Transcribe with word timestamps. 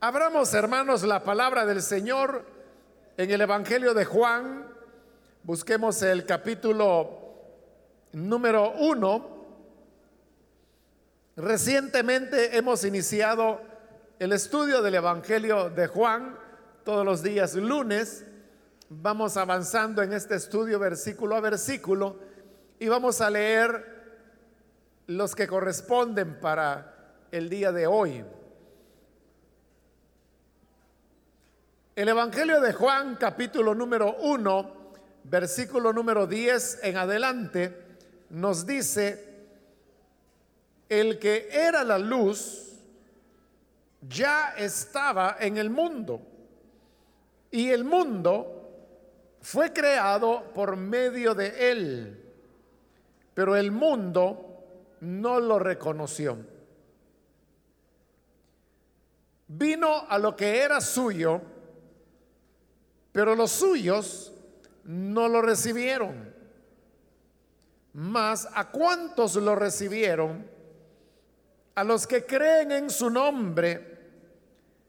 Abramos, 0.00 0.54
hermanos, 0.54 1.02
la 1.02 1.24
palabra 1.24 1.66
del 1.66 1.82
Señor 1.82 2.44
en 3.16 3.32
el 3.32 3.40
Evangelio 3.40 3.94
de 3.94 4.04
Juan. 4.04 4.64
Busquemos 5.42 6.00
el 6.02 6.24
capítulo 6.24 7.18
número 8.12 8.74
uno. 8.78 9.44
Recientemente 11.34 12.56
hemos 12.56 12.84
iniciado 12.84 13.60
el 14.20 14.32
estudio 14.32 14.82
del 14.82 14.94
Evangelio 14.94 15.68
de 15.68 15.88
Juan 15.88 16.38
todos 16.84 17.04
los 17.04 17.24
días 17.24 17.56
lunes. 17.56 18.24
Vamos 18.90 19.36
avanzando 19.36 20.00
en 20.04 20.12
este 20.12 20.36
estudio 20.36 20.78
versículo 20.78 21.34
a 21.34 21.40
versículo 21.40 22.20
y 22.78 22.86
vamos 22.86 23.20
a 23.20 23.30
leer 23.30 23.84
los 25.08 25.34
que 25.34 25.48
corresponden 25.48 26.38
para 26.38 27.16
el 27.32 27.48
día 27.48 27.72
de 27.72 27.88
hoy. 27.88 28.24
El 31.98 32.08
Evangelio 32.08 32.60
de 32.60 32.72
Juan, 32.72 33.16
capítulo 33.16 33.74
número 33.74 34.18
1, 34.20 34.72
versículo 35.24 35.92
número 35.92 36.28
10 36.28 36.84
en 36.84 36.96
adelante, 36.96 37.76
nos 38.30 38.64
dice, 38.64 39.48
el 40.88 41.18
que 41.18 41.48
era 41.50 41.82
la 41.82 41.98
luz 41.98 42.74
ya 44.00 44.54
estaba 44.56 45.38
en 45.40 45.56
el 45.56 45.70
mundo 45.70 46.22
y 47.50 47.70
el 47.70 47.82
mundo 47.82 48.70
fue 49.40 49.72
creado 49.72 50.52
por 50.54 50.76
medio 50.76 51.34
de 51.34 51.72
él, 51.72 52.32
pero 53.34 53.56
el 53.56 53.72
mundo 53.72 54.62
no 55.00 55.40
lo 55.40 55.58
reconoció. 55.58 56.38
Vino 59.48 60.06
a 60.08 60.16
lo 60.16 60.36
que 60.36 60.62
era 60.62 60.80
suyo, 60.80 61.57
pero 63.12 63.34
los 63.34 63.50
suyos 63.50 64.32
no 64.84 65.28
lo 65.28 65.42
recibieron. 65.42 66.34
Mas 67.92 68.48
a 68.54 68.70
cuantos 68.70 69.34
lo 69.36 69.54
recibieron, 69.54 70.46
a 71.74 71.84
los 71.84 72.06
que 72.06 72.24
creen 72.24 72.72
en 72.72 72.90
su 72.90 73.10
nombre, 73.10 73.98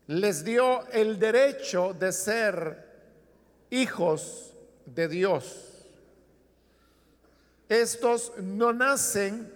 les 0.08 0.44
dio 0.44 0.88
el 0.88 1.20
derecho 1.20 1.94
de 1.94 2.12
ser 2.12 2.90
hijos 3.70 4.54
de 4.86 5.08
Dios. 5.08 5.88
Estos 7.68 8.34
no 8.40 8.74
nacen 8.74 9.54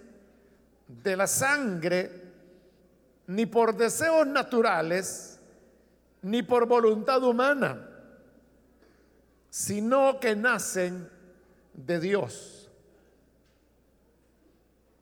de 0.86 1.16
la 1.16 1.26
sangre, 1.26 2.22
ni 3.26 3.46
por 3.46 3.76
deseos 3.76 4.26
naturales, 4.26 5.40
ni 6.22 6.42
por 6.42 6.66
voluntad 6.66 7.22
humana, 7.24 7.93
sino 9.54 10.18
que 10.18 10.34
nacen 10.34 11.08
de 11.74 12.00
Dios. 12.00 12.68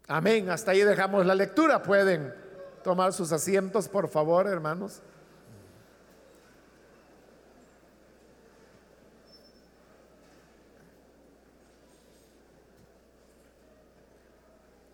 Amén. 0.07 0.51
Hasta 0.51 0.73
ahí 0.73 0.83
dejamos 0.83 1.25
la 1.25 1.35
lectura. 1.35 1.83
Pueden 1.83 2.35
tomar 2.85 3.15
sus 3.15 3.33
asientos, 3.33 3.89
por 3.89 4.09
favor, 4.09 4.47
hermanos. 4.47 5.01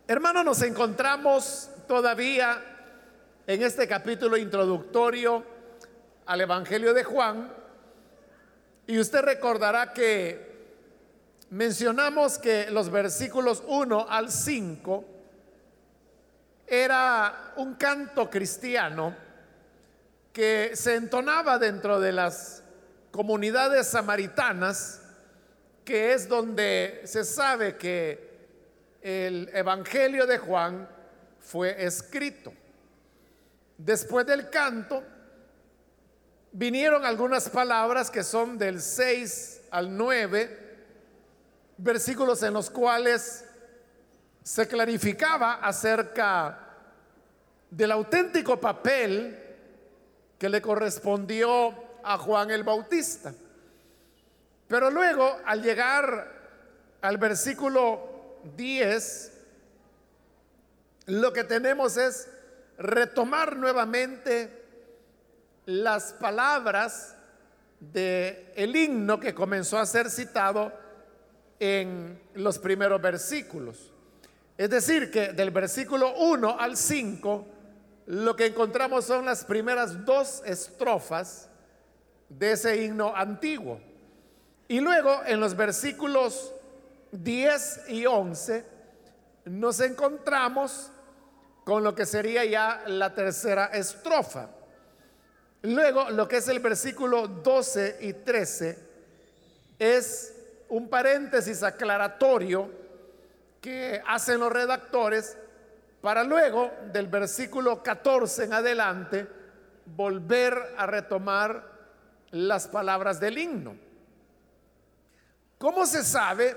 Hermano, 0.06 0.45
nos 0.45 0.62
encontramos 0.62 1.69
todavía 1.89 2.62
en 3.45 3.65
este 3.65 3.89
capítulo 3.89 4.37
introductorio 4.37 5.43
al 6.27 6.43
Evangelio 6.43 6.95
de 6.95 7.03
Juan. 7.03 7.59
Y 8.89 8.98
usted 8.98 9.20
recordará 9.20 9.92
que 9.92 10.48
mencionamos 11.50 12.39
que 12.39 12.70
los 12.70 12.88
versículos 12.88 13.62
1 13.66 14.06
al 14.09 14.32
5 14.32 15.04
era 16.66 17.53
un 17.56 17.75
canto 17.75 18.31
cristiano 18.31 19.15
que 20.32 20.71
se 20.72 20.94
entonaba 20.94 21.59
dentro 21.59 22.00
de 22.00 22.12
las 22.12 22.62
comunidades 23.10 23.88
samaritanas, 23.88 25.03
que 25.84 26.15
es 26.15 26.26
donde 26.26 27.03
se 27.05 27.25
sabe 27.25 27.76
que 27.76 28.49
el 29.03 29.50
Evangelio 29.53 30.26
de 30.26 30.38
Juan 30.38 30.88
fue 31.41 31.84
escrito. 31.84 32.55
Después 33.76 34.25
del 34.25 34.49
canto, 34.49 35.05
vinieron 36.58 37.04
algunas 37.04 37.48
palabras 37.48 38.10
que 38.10 38.24
son 38.24 38.58
del 38.58 38.82
6 38.82 39.60
al 39.70 39.96
9, 39.96 40.58
versículos 41.76 42.42
en 42.42 42.52
los 42.52 42.69
cuales 42.69 43.44
se 44.42 44.66
clarificaba 44.66 45.54
acerca 45.54 46.58
del 47.70 47.92
auténtico 47.92 48.58
papel 48.58 49.38
que 50.36 50.48
le 50.48 50.60
correspondió 50.60 51.72
a 52.02 52.19
Juan 52.19 52.50
el 52.50 52.64
Bautista. 52.64 53.32
Pero 54.66 54.90
luego, 54.90 55.38
al 55.44 55.62
llegar 55.62 56.32
al 57.00 57.19
versículo 57.19 58.40
10, 58.56 59.32
lo 61.06 61.32
que 61.32 61.44
tenemos 61.44 61.96
es 61.96 62.28
retomar 62.78 63.54
nuevamente 63.54 64.57
las 65.69 66.15
palabras 66.15 67.15
de 67.79 68.55
el 68.56 68.75
himno 68.75 69.21
que 69.21 69.34
comenzó 69.34 69.79
a 69.79 69.84
ser 69.84 70.09
citado 70.09 70.73
en 71.61 72.19
los 72.33 72.59
primeros 72.59 73.03
versículos. 73.03 73.93
Es 74.56 74.71
decir, 74.71 75.11
que 75.11 75.34
del 75.34 75.51
versículo 75.51 76.15
1 76.17 76.59
al 76.59 76.75
5, 76.75 77.47
lo 78.06 78.34
que 78.34 78.47
encontramos 78.47 79.05
son 79.05 79.27
las 79.27 79.45
primeras 79.45 80.06
dos 80.06 80.43
estrofas 80.47 81.51
de 82.31 82.53
ese 82.53 82.85
himno 82.85 83.15
antiguo. 83.15 83.79
Y 84.69 84.81
luego 84.81 85.21
en 85.27 85.39
los 85.39 85.55
versículos 85.55 86.50
10 87.12 87.91
y 87.91 88.06
11 88.06 88.65
nos 89.45 89.81
encontramos 89.81 90.91
con 91.65 91.85
lo 91.85 91.95
que 91.95 92.06
sería 92.06 92.47
ya 92.47 92.85
la 92.87 93.15
tercera 93.15 93.67
estrofa. 93.67 94.49
Luego, 95.62 96.10
lo 96.10 96.28
que 96.28 96.36
es 96.36 96.48
el 96.48 96.60
versículo 96.60 97.26
12 97.26 97.98
y 98.00 98.12
13 98.12 98.78
es 99.78 100.34
un 100.69 100.88
paréntesis 100.88 101.62
aclaratorio 101.62 102.70
que 103.60 104.00
hacen 104.06 104.38
los 104.38 104.52
redactores 104.52 105.36
para 106.00 106.22
luego, 106.22 106.70
del 106.92 107.08
versículo 107.08 107.82
14 107.82 108.44
en 108.44 108.52
adelante, 108.52 109.26
volver 109.84 110.74
a 110.76 110.86
retomar 110.86 111.64
las 112.30 112.69
palabras 112.69 113.19
del 113.19 113.38
himno. 113.38 113.75
¿Cómo 115.58 115.86
se 115.86 116.04
sabe 116.04 116.56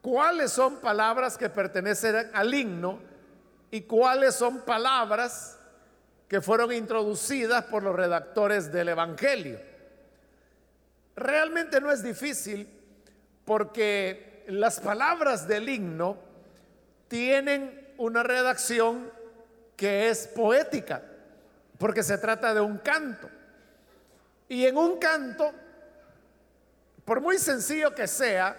cuáles 0.00 0.52
son 0.52 0.76
palabras 0.76 1.36
que 1.36 1.50
pertenecen 1.50 2.30
al 2.32 2.54
himno 2.54 3.00
y 3.72 3.82
cuáles 3.82 4.36
son 4.36 4.60
palabras 4.60 5.57
que 6.28 6.42
fueron 6.42 6.72
introducidas 6.72 7.64
por 7.64 7.82
los 7.82 7.96
redactores 7.96 8.70
del 8.70 8.90
Evangelio. 8.90 9.58
Realmente 11.16 11.80
no 11.80 11.90
es 11.90 12.02
difícil 12.02 12.68
porque 13.44 14.44
las 14.48 14.78
palabras 14.78 15.48
del 15.48 15.68
himno 15.68 16.18
tienen 17.08 17.94
una 17.96 18.22
redacción 18.22 19.10
que 19.74 20.10
es 20.10 20.26
poética, 20.28 21.02
porque 21.78 22.02
se 22.02 22.18
trata 22.18 22.52
de 22.52 22.60
un 22.60 22.78
canto. 22.78 23.30
Y 24.48 24.66
en 24.66 24.76
un 24.76 24.98
canto, 24.98 25.52
por 27.04 27.20
muy 27.20 27.38
sencillo 27.38 27.94
que 27.94 28.06
sea, 28.06 28.56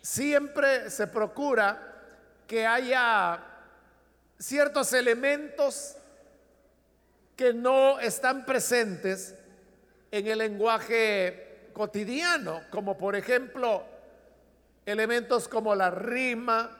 siempre 0.00 0.90
se 0.90 1.06
procura 1.06 1.92
que 2.46 2.66
haya 2.66 3.40
ciertos 4.38 4.92
elementos 4.92 5.96
que 7.36 7.52
no 7.52 7.98
están 7.98 8.44
presentes 8.44 9.34
en 10.10 10.26
el 10.26 10.38
lenguaje 10.38 11.68
cotidiano, 11.72 12.62
como 12.70 12.96
por 12.96 13.16
ejemplo 13.16 13.84
elementos 14.86 15.48
como 15.48 15.74
la 15.74 15.90
rima, 15.90 16.78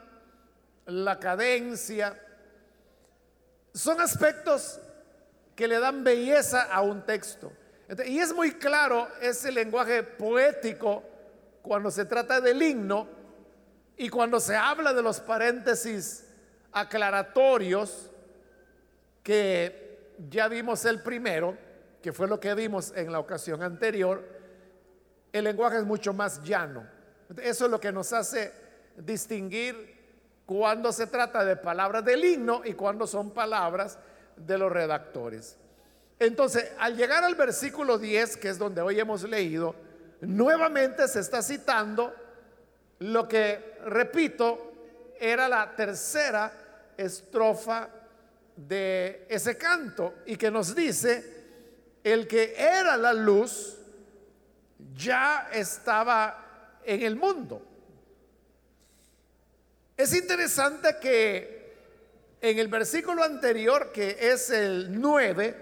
la 0.87 1.19
cadencia. 1.19 2.21
Son 3.73 4.01
aspectos 4.01 4.81
que 5.57 5.67
le 5.67 5.79
dan 5.79 6.05
belleza 6.05 6.63
a 6.63 6.83
un 6.83 7.05
texto. 7.05 7.53
Y 8.07 8.19
es 8.19 8.33
muy 8.33 8.53
claro 8.53 9.09
ese 9.21 9.51
lenguaje 9.53 10.03
poético 10.03 11.03
cuando 11.63 11.91
se 11.91 12.05
trata 12.05 12.41
del 12.41 12.63
himno 12.63 13.09
y 13.97 14.09
cuando 14.09 14.41
se 14.41 14.57
habla 14.57 14.93
de 14.93 15.03
los 15.03 15.21
paréntesis 15.21 16.25
aclaratorios, 16.73 18.11
que 19.23 19.84
ya 20.31 20.49
vimos 20.49 20.85
el 20.85 21.03
primero, 21.03 21.57
que 22.03 22.13
fue 22.13 22.29
lo 22.29 22.39
que 22.39 22.55
vimos 22.55 22.93
en 22.97 23.11
la 23.11 23.19
ocasión 23.19 23.63
anterior, 23.63 24.23
el 25.33 25.45
lenguaje 25.45 25.79
es 25.79 25.85
mucho 25.85 26.13
más 26.13 26.43
llano. 26.43 26.87
Eso 27.43 27.65
es 27.65 27.71
lo 27.71 27.81
que 27.81 27.91
nos 27.91 28.13
hace 28.13 28.53
distinguir 28.97 29.95
cuando 30.47 30.93
se 30.93 31.07
trata 31.07 31.45
de 31.45 31.57
palabras 31.57 32.05
del 32.05 32.25
himno 32.25 32.63
y 32.65 32.75
cuando 32.75 33.07
son 33.07 33.31
palabras 33.31 33.99
de 34.37 34.59
los 34.59 34.71
redactores. 34.71 35.57
Entonces, 36.19 36.73
al 36.79 36.97
llegar 36.97 37.25
al 37.25 37.35
versículo 37.35 37.99
10, 37.99 38.37
que 38.37 38.49
es 38.49 38.59
donde 38.59 38.81
hoy 38.81 39.01
hemos 39.01 39.23
leído, 39.25 39.75
nuevamente 40.21 41.09
se 41.09 41.21
está 41.21 41.43
citando 41.43 42.15
lo 43.01 43.27
que, 43.27 43.79
repito, 43.85 44.73
era 45.19 45.49
la 45.49 45.75
tercera 45.75 46.53
estrofa 46.97 47.89
de 48.57 49.27
ese 49.29 49.57
canto 49.57 50.15
y 50.27 50.37
que 50.37 50.51
nos 50.51 50.75
dice, 50.75 51.45
el 52.03 52.27
que 52.27 52.55
era 52.57 52.97
la 52.97 53.13
luz 53.13 53.79
ya 54.95 55.49
estaba 55.53 56.81
en 56.85 57.03
el 57.03 57.17
mundo. 57.17 57.63
Es 59.97 60.15
interesante 60.15 60.97
que 61.01 61.55
en 62.41 62.59
el 62.59 62.69
versículo 62.69 63.23
anterior, 63.23 63.91
que 63.93 64.17
es 64.21 64.51
el 64.51 65.01
9, 65.01 65.57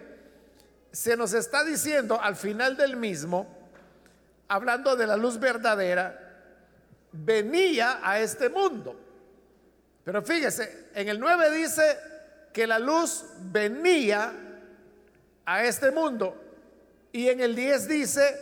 se 0.90 1.16
nos 1.16 1.32
está 1.32 1.64
diciendo 1.64 2.20
al 2.20 2.36
final 2.36 2.76
del 2.76 2.96
mismo, 2.96 3.46
hablando 4.48 4.96
de 4.96 5.06
la 5.06 5.16
luz 5.16 5.38
verdadera, 5.38 6.18
venía 7.12 8.00
a 8.02 8.20
este 8.20 8.48
mundo. 8.48 8.98
Pero 10.04 10.22
fíjese, 10.22 10.88
en 10.94 11.08
el 11.08 11.20
9 11.20 11.50
dice 11.52 12.11
que 12.52 12.66
la 12.66 12.78
luz 12.78 13.24
venía 13.40 14.32
a 15.44 15.64
este 15.64 15.90
mundo. 15.90 16.36
Y 17.12 17.28
en 17.28 17.40
el 17.40 17.54
10 17.54 17.88
dice 17.88 18.40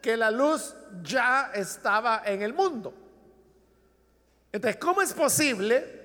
que 0.00 0.16
la 0.16 0.30
luz 0.30 0.74
ya 1.02 1.50
estaba 1.54 2.22
en 2.24 2.42
el 2.42 2.54
mundo. 2.54 2.94
Entonces, 4.52 4.80
¿cómo 4.80 5.02
es 5.02 5.12
posible 5.12 6.00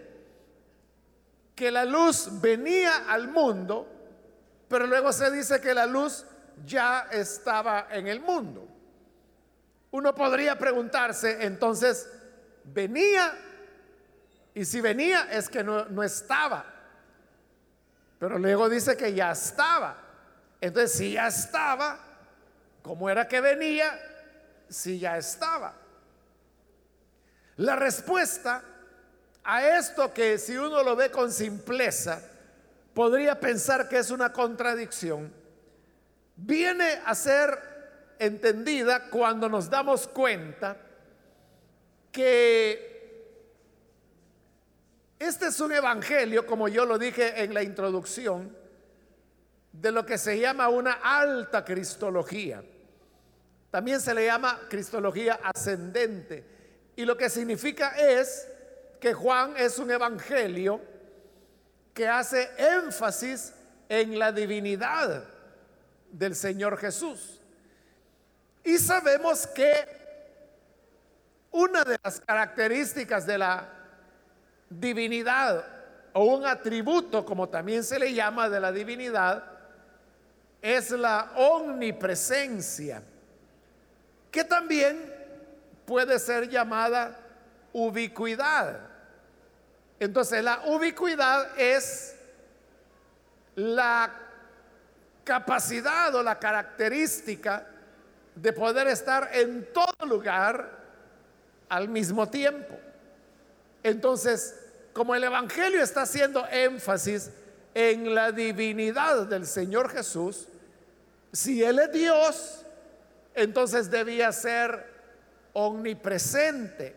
que 1.56 1.72
la 1.72 1.86
luz 1.86 2.30
venía 2.42 3.10
al 3.10 3.28
mundo, 3.30 3.88
pero 4.68 4.86
luego 4.86 5.12
se 5.14 5.32
dice 5.32 5.62
que 5.62 5.74
la 5.74 5.86
luz 5.86 6.26
ya 6.66 7.08
estaba 7.12 7.88
en 7.92 8.08
el 8.08 8.20
mundo? 8.20 8.68
Uno 9.92 10.14
podría 10.14 10.58
preguntarse, 10.58 11.46
entonces, 11.46 12.10
¿venía? 12.66 13.34
Y 14.54 14.66
si 14.66 14.82
venía 14.82 15.30
es 15.32 15.48
que 15.48 15.64
no, 15.64 15.86
no 15.86 16.04
estaba. 16.04 16.75
Pero 18.20 18.40
luego 18.40 18.70
dice 18.70 18.96
que 18.96 19.14
ya 19.14 19.32
estaba. 19.32 19.98
Entonces, 20.62 20.98
si 20.98 21.14
ya 21.14 21.28
estaba, 21.28 22.00
¿cómo 22.82 23.10
era 23.10 23.28
que 23.28 23.42
venía? 23.42 24.00
Si 24.70 25.00
ya 25.00 25.18
estaba. 25.18 25.74
La 27.58 27.76
respuesta 27.76 28.64
a 29.44 29.78
esto 29.78 30.14
que 30.14 30.38
si 30.38 30.58
uno 30.58 30.84
lo 30.84 30.96
ve 30.96 31.12
con 31.12 31.32
simpleza, 31.32 32.22
podría 32.94 33.40
pensar 33.40 33.88
que 33.88 34.00
es 34.00 34.10
una 34.10 34.32
contradicción, 34.34 35.32
viene 36.36 37.02
a 37.06 37.14
ser 37.14 37.76
entendida 38.20 39.10
cuando 39.10 39.50
nos 39.50 39.70
damos 39.70 40.08
cuenta 40.08 40.78
que 42.12 42.95
este 45.26 45.48
es 45.48 45.60
un 45.60 45.72
evangelio, 45.72 46.46
como 46.46 46.68
yo 46.68 46.86
lo 46.86 46.98
dije 46.98 47.44
en 47.44 47.54
la 47.54 47.64
introducción, 47.64 48.56
de 49.72 49.92
lo 49.92 50.06
que 50.06 50.18
se 50.18 50.40
llama 50.40 50.70
una 50.70 50.94
alta 50.94 51.66
cristología. 51.66 52.64
También 53.72 54.00
se 54.00 54.14
le 54.14 54.26
llama 54.26 54.60
cristología 54.70 55.40
ascendente. 55.44 56.46
Y 56.96 57.04
lo 57.04 57.18
que 57.18 57.30
significa 57.30 57.90
es 57.98 58.48
que 59.02 59.14
Juan 59.14 59.56
es 59.58 59.78
un 59.80 59.92
evangelio 59.92 60.80
que 61.94 62.08
hace 62.08 62.50
énfasis 62.58 63.54
en 63.90 64.18
la 64.18 64.32
divinidad 64.32 65.26
del 66.12 66.36
Señor 66.36 66.78
Jesús. 66.78 67.42
Y 68.64 68.78
sabemos 68.78 69.46
que 69.48 70.06
una 71.52 71.84
de 71.84 71.98
las 72.04 72.20
características 72.22 73.26
de 73.26 73.38
la 73.38 73.70
divinidad 74.80 75.66
o 76.14 76.24
un 76.26 76.46
atributo, 76.46 77.26
como 77.26 77.50
también 77.50 77.84
se 77.84 78.00
le 78.00 78.14
llama 78.14 78.50
de 78.50 78.60
la 78.60 78.72
divinidad, 78.72 79.44
es 80.62 80.92
la 80.92 81.32
omnipresencia, 81.36 83.04
que 84.32 84.44
también 84.44 85.14
puede 85.86 86.18
ser 86.20 86.50
llamada 86.50 87.18
ubicuidad. 87.74 88.80
Entonces 90.00 90.44
la 90.44 90.62
ubicuidad 90.66 91.60
es 91.60 92.16
la 93.56 94.12
capacidad 95.24 96.14
o 96.16 96.24
la 96.24 96.40
característica 96.40 97.68
de 98.36 98.54
poder 98.54 98.88
estar 98.88 99.30
en 99.34 99.68
todo 99.74 100.06
lugar 100.06 100.70
al 101.70 101.90
mismo 101.90 102.28
tiempo. 102.30 102.78
Entonces, 103.82 104.65
como 104.96 105.14
el 105.14 105.26
Evangelio 105.26 105.84
está 105.84 106.04
haciendo 106.04 106.48
énfasis 106.48 107.30
en 107.74 108.16
la 108.16 108.32
divinidad 108.32 109.28
del 109.28 109.46
Señor 109.46 109.90
Jesús, 109.90 110.48
si 111.34 111.62
Él 111.62 111.80
es 111.80 111.92
Dios, 111.92 112.66
entonces 113.34 113.92
debía 113.92 114.32
ser 114.32 114.88
omnipresente, 115.52 116.96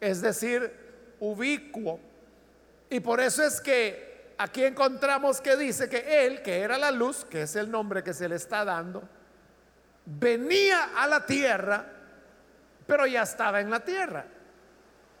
es 0.00 0.20
decir, 0.20 0.70
ubicuo. 1.18 1.98
Y 2.90 3.00
por 3.00 3.20
eso 3.20 3.42
es 3.42 3.58
que 3.58 4.34
aquí 4.36 4.62
encontramos 4.62 5.40
que 5.40 5.56
dice 5.56 5.88
que 5.88 6.26
Él, 6.26 6.42
que 6.42 6.60
era 6.60 6.76
la 6.76 6.90
luz, 6.90 7.24
que 7.24 7.40
es 7.40 7.56
el 7.56 7.70
nombre 7.70 8.04
que 8.04 8.12
se 8.12 8.28
le 8.28 8.36
está 8.36 8.66
dando, 8.66 9.02
venía 10.04 10.90
a 10.94 11.06
la 11.06 11.24
tierra, 11.24 11.86
pero 12.86 13.06
ya 13.06 13.22
estaba 13.22 13.62
en 13.62 13.70
la 13.70 13.80
tierra. 13.80 14.26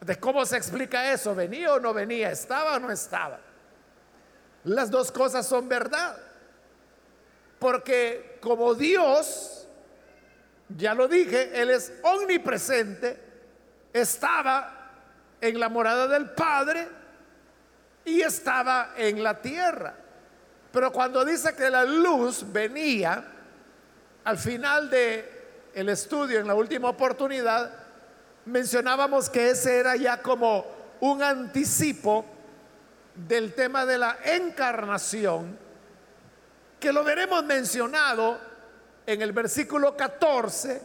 ¿De 0.04 0.16
cómo 0.16 0.44
se 0.44 0.58
explica 0.58 1.10
eso? 1.12 1.34
¿Venía 1.34 1.72
o 1.72 1.80
no 1.80 1.94
venía? 1.94 2.30
¿Estaba 2.30 2.76
o 2.76 2.78
no 2.78 2.90
estaba? 2.90 3.40
Las 4.64 4.90
dos 4.90 5.10
cosas 5.10 5.46
son 5.46 5.66
verdad. 5.66 6.18
Porque 7.58 8.36
como 8.42 8.74
Dios, 8.74 9.66
ya 10.68 10.92
lo 10.92 11.08
dije, 11.08 11.58
Él 11.58 11.70
es 11.70 11.90
omnipresente, 12.02 13.18
estaba 13.94 14.90
en 15.40 15.58
la 15.58 15.70
morada 15.70 16.06
del 16.06 16.30
Padre 16.30 16.86
y 18.04 18.20
estaba 18.20 18.92
en 18.98 19.22
la 19.22 19.40
tierra. 19.40 19.94
Pero 20.70 20.92
cuando 20.92 21.24
dice 21.24 21.54
que 21.54 21.70
la 21.70 21.84
luz 21.84 22.44
venía, 22.52 23.24
al 24.24 24.36
final 24.36 24.90
de 24.90 25.70
el 25.72 25.88
estudio, 25.88 26.40
en 26.40 26.46
la 26.46 26.54
última 26.54 26.90
oportunidad, 26.90 27.83
mencionábamos 28.46 29.30
que 29.30 29.50
ese 29.50 29.78
era 29.78 29.96
ya 29.96 30.20
como 30.20 30.66
un 31.00 31.22
anticipo 31.22 32.24
del 33.14 33.54
tema 33.54 33.86
de 33.86 33.98
la 33.98 34.18
encarnación, 34.24 35.58
que 36.80 36.92
lo 36.92 37.04
veremos 37.04 37.44
mencionado 37.44 38.38
en 39.06 39.22
el 39.22 39.32
versículo 39.32 39.96
14 39.96 40.82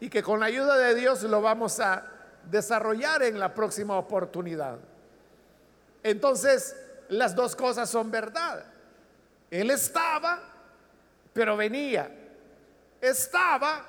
y 0.00 0.08
que 0.08 0.22
con 0.22 0.40
la 0.40 0.46
ayuda 0.46 0.76
de 0.76 0.94
Dios 0.94 1.22
lo 1.22 1.40
vamos 1.40 1.80
a 1.80 2.06
desarrollar 2.50 3.22
en 3.22 3.38
la 3.38 3.54
próxima 3.54 3.96
oportunidad. 3.96 4.78
Entonces, 6.02 6.76
las 7.08 7.34
dos 7.34 7.56
cosas 7.56 7.88
son 7.88 8.10
verdad. 8.10 8.64
Él 9.50 9.70
estaba, 9.70 10.40
pero 11.32 11.56
venía. 11.56 12.10
Estaba 13.00 13.84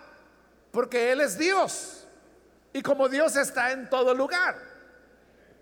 porque 0.72 1.12
Él 1.12 1.22
es 1.22 1.38
Dios. 1.38 2.05
Y 2.76 2.82
como 2.82 3.08
Dios 3.08 3.38
está 3.38 3.72
en 3.72 3.90
todo 3.90 4.14
lugar. 4.14 4.60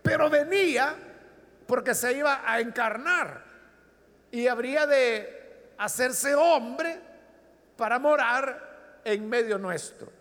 Pero 0.02 0.32
venía 0.32 0.96
porque 1.68 1.94
se 1.94 2.12
iba 2.12 2.42
a 2.44 2.60
encarnar. 2.60 3.44
Y 4.32 4.48
habría 4.48 4.88
de 4.88 5.74
hacerse 5.78 6.34
hombre 6.34 7.00
para 7.78 8.00
morar 8.00 9.02
en 9.06 9.30
medio 9.30 9.60
nuestro. 9.60 10.12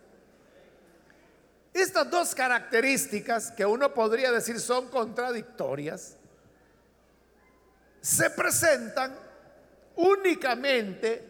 Estas 1.73 2.11
dos 2.11 2.35
características 2.35 3.53
que 3.53 3.65
uno 3.65 3.95
podría 3.95 4.31
decir 4.31 4.61
son 4.61 4.89
contradictorias, 4.89 6.19
se 8.03 8.29
presentan 8.29 9.15
únicamente 9.97 11.27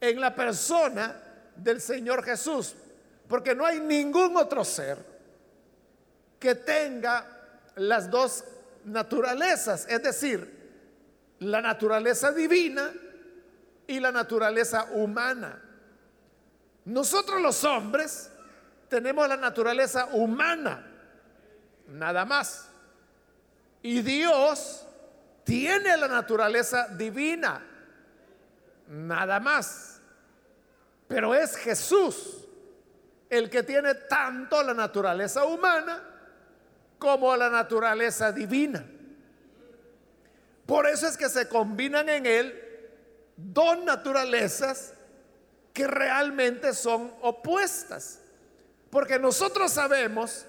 en 0.00 0.20
la 0.20 0.34
persona 0.34 1.14
del 1.54 1.80
Señor 1.80 2.24
Jesús, 2.24 2.74
porque 3.28 3.54
no 3.54 3.66
hay 3.66 3.80
ningún 3.80 4.36
otro 4.36 4.64
ser 4.64 4.98
que 6.38 6.54
tenga 6.54 7.26
las 7.76 8.10
dos 8.10 8.44
naturalezas, 8.84 9.86
es 9.88 10.02
decir, 10.02 10.56
la 11.40 11.60
naturaleza 11.60 12.32
divina 12.32 12.92
y 13.86 14.00
la 14.00 14.12
naturaleza 14.12 14.84
humana. 14.92 15.62
Nosotros 16.84 17.40
los 17.40 17.64
hombres 17.64 18.30
tenemos 18.88 19.28
la 19.28 19.36
naturaleza 19.36 20.06
humana, 20.12 20.86
nada 21.88 22.24
más. 22.24 22.68
Y 23.82 24.02
Dios 24.02 24.86
tiene 25.44 25.96
la 25.96 26.08
naturaleza 26.08 26.88
divina, 26.88 27.60
nada 28.88 29.40
más. 29.40 30.00
Pero 31.08 31.34
es 31.34 31.56
Jesús 31.56 32.45
el 33.30 33.50
que 33.50 33.62
tiene 33.62 33.94
tanto 33.94 34.62
la 34.62 34.74
naturaleza 34.74 35.44
humana 35.44 36.02
como 36.98 37.36
la 37.36 37.50
naturaleza 37.50 38.32
divina. 38.32 38.84
Por 40.64 40.86
eso 40.86 41.06
es 41.06 41.16
que 41.16 41.28
se 41.28 41.48
combinan 41.48 42.08
en 42.08 42.26
él 42.26 42.62
dos 43.36 43.82
naturalezas 43.84 44.94
que 45.72 45.86
realmente 45.86 46.72
son 46.72 47.12
opuestas. 47.20 48.20
Porque 48.90 49.18
nosotros 49.18 49.72
sabemos 49.72 50.46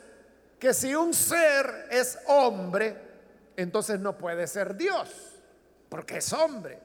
que 0.60 0.74
si 0.74 0.96
un 0.96 1.14
ser 1.14 1.88
es 1.92 2.18
hombre, 2.28 2.96
entonces 3.56 4.00
no 4.00 4.18
puede 4.18 4.48
ser 4.48 4.76
Dios, 4.76 5.10
porque 5.90 6.18
es 6.18 6.32
hombre. 6.34 6.80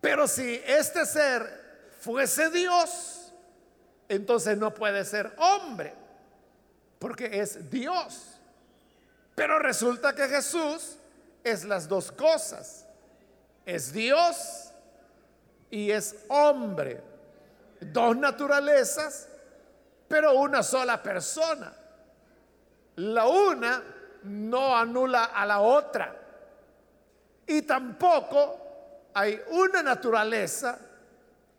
Pero 0.00 0.28
si 0.28 0.60
este 0.66 1.04
ser 1.06 1.90
fuese 2.00 2.50
Dios, 2.50 3.23
entonces 4.14 4.56
no 4.58 4.72
puede 4.74 5.04
ser 5.04 5.32
hombre, 5.38 5.94
porque 6.98 7.40
es 7.40 7.70
Dios. 7.70 8.40
Pero 9.34 9.58
resulta 9.58 10.14
que 10.14 10.28
Jesús 10.28 10.96
es 11.42 11.64
las 11.64 11.88
dos 11.88 12.12
cosas. 12.12 12.86
Es 13.66 13.92
Dios 13.92 14.70
y 15.70 15.90
es 15.90 16.16
hombre. 16.28 17.02
Dos 17.80 18.16
naturalezas, 18.16 19.28
pero 20.08 20.34
una 20.34 20.62
sola 20.62 21.02
persona. 21.02 21.72
La 22.96 23.26
una 23.26 23.82
no 24.22 24.76
anula 24.76 25.24
a 25.24 25.44
la 25.44 25.60
otra. 25.60 26.16
Y 27.46 27.62
tampoco 27.62 29.10
hay 29.12 29.40
una 29.50 29.82
naturaleza 29.82 30.78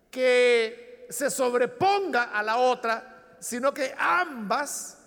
que 0.10 0.85
se 1.10 1.30
sobreponga 1.30 2.26
a 2.26 2.42
la 2.44 2.58
otra, 2.58 3.36
sino 3.40 3.74
que 3.74 3.94
ambas 3.98 4.98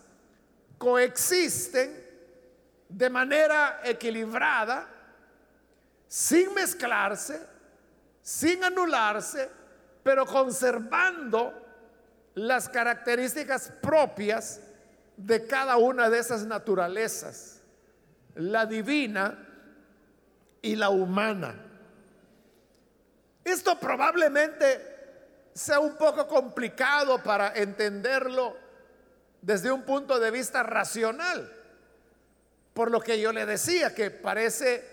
coexisten 0.79 2.07
de 2.89 3.11
manera 3.11 3.81
equilibrada, 3.85 4.89
sin 6.07 6.55
mezclarse, 6.55 7.41
sin 8.23 8.65
anularse, 8.65 9.51
pero 10.03 10.25
conservando 10.25 11.53
las 12.35 12.69
características 12.69 13.73
propias 13.83 14.61
de 15.17 15.47
cada 15.47 15.77
una 15.77 16.09
de 16.09 16.19
esas 16.19 16.47
naturalezas, 16.47 17.61
la 18.37 18.65
divina 18.65 19.47
y 20.63 20.77
la 20.77 20.91
humana. 20.91 21.57
Esto 23.45 23.79
probablemente 23.79 24.98
sea 25.59 25.81
un 25.81 25.97
poco 25.97 26.29
complicado 26.29 27.21
para 27.21 27.53
entenderlo 27.53 28.57
desde 29.43 29.73
un 29.73 29.83
punto 29.83 30.21
de 30.21 30.31
vista 30.31 30.63
racional. 30.63 31.53
Por 32.73 32.93
lo 32.93 33.01
que 33.01 33.21
yo 33.21 33.33
le 33.33 33.45
decía, 33.45 33.93
que 33.93 34.13
parece 34.13 34.85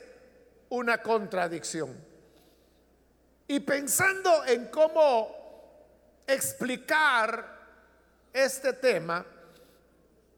una 0.70 1.04
contradicción. 1.04 1.96
Y 3.48 3.60
pensando 3.60 4.44
en 4.46 4.66
cómo 4.70 6.24
explicar 6.26 7.60
este 8.34 8.74
tema, 8.74 9.24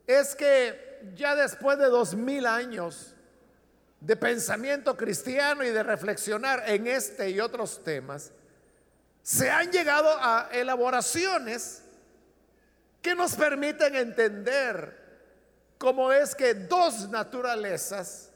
es 0.06 0.36
que 0.36 1.00
ya 1.16 1.36
después 1.36 1.78
de 1.78 1.86
dos 1.86 2.16
mil 2.16 2.46
años 2.46 3.16
de 4.02 4.18
pensamiento 4.18 4.98
cristiano 4.98 5.64
y 5.64 5.70
de 5.70 5.84
reflexionar 5.84 6.64
en 6.68 6.88
este 6.88 7.30
y 7.30 7.40
otros 7.40 7.82
temas, 7.82 8.34
se 9.28 9.52
han 9.52 9.70
llegado 9.74 10.08
a 10.22 10.48
elaboraciones 10.54 11.84
que 13.02 13.14
nos 13.14 13.36
permiten 13.36 13.94
entender 13.94 14.98
cómo 15.78 16.14
es 16.14 16.34
que 16.34 16.54
dos 16.54 17.10
naturalezas 17.10 18.32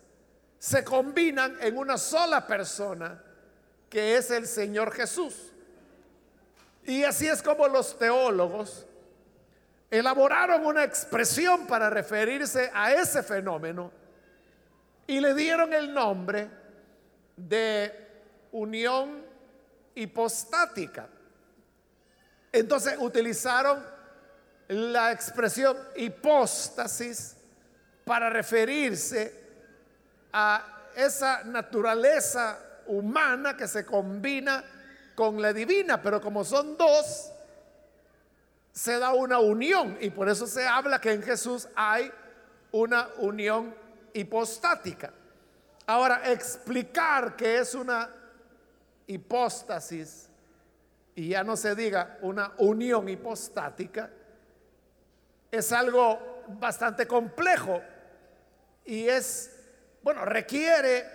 se 0.59 0.83
combinan 0.83 1.55
en 1.61 1.77
una 1.77 1.97
sola 1.97 2.45
persona, 2.45 3.23
que 3.89 4.17
es 4.17 4.31
el 4.31 4.45
Señor 4.45 4.91
Jesús. 4.91 5.53
Y 6.83 7.05
así 7.05 7.25
es 7.25 7.41
como 7.41 7.69
los 7.69 7.97
teólogos 7.97 8.85
elaboraron 9.89 10.65
una 10.65 10.83
expresión 10.83 11.67
para 11.67 11.89
referirse 11.89 12.69
a 12.73 12.91
ese 12.91 13.23
fenómeno 13.23 13.93
y 15.07 15.21
le 15.21 15.33
dieron 15.35 15.71
el 15.71 15.93
nombre 15.93 16.49
de 17.37 18.09
unión 18.51 19.30
hipostática. 19.95 21.07
Entonces 22.51 22.95
utilizaron 22.99 23.83
la 24.67 25.11
expresión 25.11 25.77
hipóstasis 25.95 27.35
para 28.05 28.29
referirse 28.29 29.33
a 30.33 30.65
esa 30.95 31.43
naturaleza 31.43 32.57
humana 32.87 33.55
que 33.55 33.67
se 33.67 33.85
combina 33.85 34.63
con 35.15 35.41
la 35.41 35.53
divina, 35.53 36.01
pero 36.01 36.19
como 36.19 36.43
son 36.43 36.77
dos, 36.77 37.31
se 38.71 38.97
da 38.99 39.13
una 39.13 39.39
unión 39.39 39.97
y 39.99 40.09
por 40.09 40.29
eso 40.29 40.47
se 40.47 40.65
habla 40.65 40.99
que 40.99 41.11
en 41.11 41.21
Jesús 41.21 41.67
hay 41.75 42.11
una 42.71 43.09
unión 43.17 43.75
hipostática. 44.13 45.11
Ahora, 45.85 46.31
explicar 46.31 47.35
que 47.35 47.59
es 47.59 47.75
una 47.75 48.09
hipóstasis 49.11 50.29
y 51.15 51.29
ya 51.29 51.43
no 51.43 51.57
se 51.57 51.75
diga 51.75 52.17
una 52.21 52.53
unión 52.57 53.09
hipostática, 53.09 54.09
es 55.51 55.71
algo 55.71 56.43
bastante 56.59 57.05
complejo 57.05 57.81
y 58.85 59.07
es, 59.07 59.51
bueno, 60.01 60.25
requiere 60.25 61.05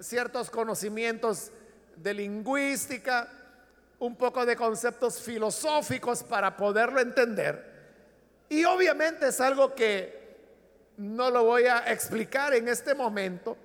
ciertos 0.00 0.50
conocimientos 0.50 1.52
de 1.96 2.14
lingüística, 2.14 3.28
un 3.98 4.16
poco 4.16 4.44
de 4.44 4.56
conceptos 4.56 5.20
filosóficos 5.20 6.24
para 6.24 6.56
poderlo 6.56 7.00
entender. 7.00 7.70
Y 8.48 8.64
obviamente 8.64 9.28
es 9.28 9.40
algo 9.40 9.74
que 9.74 10.22
no 10.96 11.30
lo 11.30 11.44
voy 11.44 11.64
a 11.64 11.90
explicar 11.92 12.54
en 12.54 12.68
este 12.68 12.94
momento, 12.94 13.56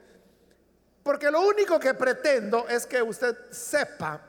porque 1.07 1.31
lo 1.31 1.39
único 1.39 1.79
que 1.79 1.93
pretendo 1.93 2.67
es 2.67 2.85
que 2.85 3.01
usted 3.01 3.33
sepa 3.49 4.19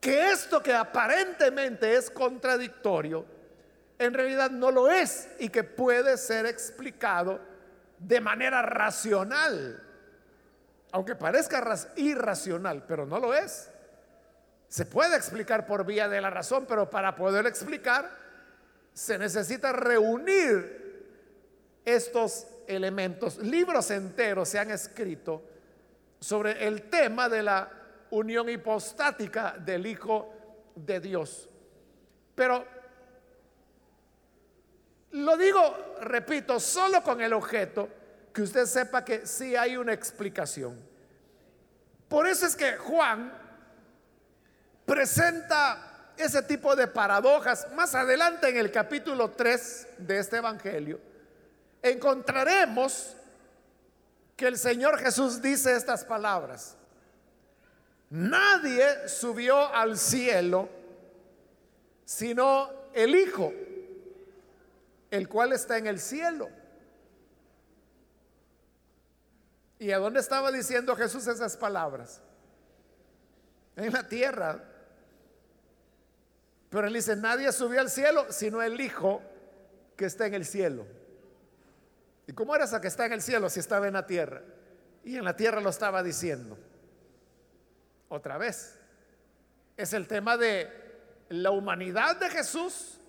que 0.00 0.30
esto 0.30 0.62
que 0.62 0.72
aparentemente 0.72 1.96
es 1.96 2.08
contradictorio, 2.10 3.26
en 3.98 4.14
realidad 4.14 4.50
no 4.50 4.70
lo 4.70 4.88
es 4.90 5.28
y 5.38 5.50
que 5.50 5.62
puede 5.62 6.16
ser 6.16 6.46
explicado 6.46 7.38
de 7.98 8.22
manera 8.22 8.62
racional, 8.62 9.86
aunque 10.92 11.14
parezca 11.14 11.62
irracional, 11.96 12.86
pero 12.88 13.04
no 13.04 13.20
lo 13.20 13.34
es. 13.34 13.68
Se 14.66 14.86
puede 14.86 15.14
explicar 15.14 15.66
por 15.66 15.84
vía 15.84 16.08
de 16.08 16.22
la 16.22 16.30
razón, 16.30 16.64
pero 16.66 16.88
para 16.88 17.14
poder 17.14 17.44
explicar 17.44 18.10
se 18.94 19.18
necesita 19.18 19.72
reunir 19.72 21.04
estos 21.84 22.46
elementos. 22.66 23.36
Libros 23.36 23.90
enteros 23.90 24.48
se 24.48 24.58
han 24.58 24.70
escrito 24.70 25.49
sobre 26.20 26.66
el 26.66 26.90
tema 26.90 27.28
de 27.28 27.42
la 27.42 27.70
unión 28.10 28.48
hipostática 28.48 29.54
del 29.58 29.86
Hijo 29.86 30.32
de 30.74 31.00
Dios. 31.00 31.48
Pero 32.34 32.64
lo 35.12 35.36
digo, 35.36 35.96
repito, 36.02 36.60
solo 36.60 37.02
con 37.02 37.20
el 37.20 37.32
objeto 37.32 37.88
que 38.32 38.42
usted 38.42 38.66
sepa 38.66 39.04
que 39.04 39.26
sí 39.26 39.56
hay 39.56 39.76
una 39.76 39.92
explicación. 39.92 40.78
Por 42.08 42.26
eso 42.26 42.46
es 42.46 42.54
que 42.54 42.76
Juan 42.76 43.32
presenta 44.84 46.12
ese 46.16 46.42
tipo 46.42 46.76
de 46.76 46.86
paradojas. 46.86 47.68
Más 47.74 47.94
adelante 47.94 48.48
en 48.48 48.56
el 48.56 48.70
capítulo 48.70 49.30
3 49.30 49.88
de 49.98 50.18
este 50.18 50.36
Evangelio, 50.36 51.00
encontraremos 51.82 53.16
que 54.40 54.46
el 54.46 54.56
Señor 54.56 54.98
Jesús 54.98 55.42
dice 55.42 55.76
estas 55.76 56.02
palabras. 56.02 56.74
Nadie 58.08 59.06
subió 59.06 59.68
al 59.68 59.98
cielo 59.98 60.66
sino 62.06 62.70
el 62.94 63.14
Hijo 63.14 63.52
el 65.10 65.28
cual 65.28 65.52
está 65.52 65.76
en 65.76 65.88
el 65.88 66.00
cielo. 66.00 66.48
¿Y 69.78 69.90
a 69.92 69.98
dónde 69.98 70.20
estaba 70.20 70.50
diciendo 70.50 70.96
Jesús 70.96 71.26
esas 71.26 71.58
palabras? 71.58 72.22
en 73.76 73.92
la 73.92 74.08
tierra. 74.08 74.64
Pero 76.70 76.86
él 76.86 76.94
dice, 76.94 77.14
nadie 77.14 77.52
subió 77.52 77.80
al 77.80 77.90
cielo 77.90 78.24
sino 78.30 78.62
el 78.62 78.80
Hijo 78.80 79.20
que 79.96 80.06
está 80.06 80.26
en 80.26 80.32
el 80.32 80.46
cielo. 80.46 80.86
¿Y 82.30 82.32
cómo 82.32 82.54
era 82.54 82.64
esa 82.64 82.80
que 82.80 82.86
está 82.86 83.06
en 83.06 83.14
el 83.14 83.22
cielo 83.22 83.50
si 83.50 83.58
estaba 83.58 83.88
en 83.88 83.94
la 83.94 84.06
tierra? 84.06 84.40
Y 85.02 85.16
en 85.16 85.24
la 85.24 85.34
tierra 85.34 85.60
lo 85.60 85.68
estaba 85.68 86.00
diciendo. 86.00 86.56
Otra 88.08 88.38
vez. 88.38 88.78
Es 89.76 89.92
el 89.94 90.06
tema 90.06 90.36
de 90.36 90.70
la 91.30 91.50
humanidad 91.50 92.20
de 92.20 92.30
Jesús. 92.30 93.00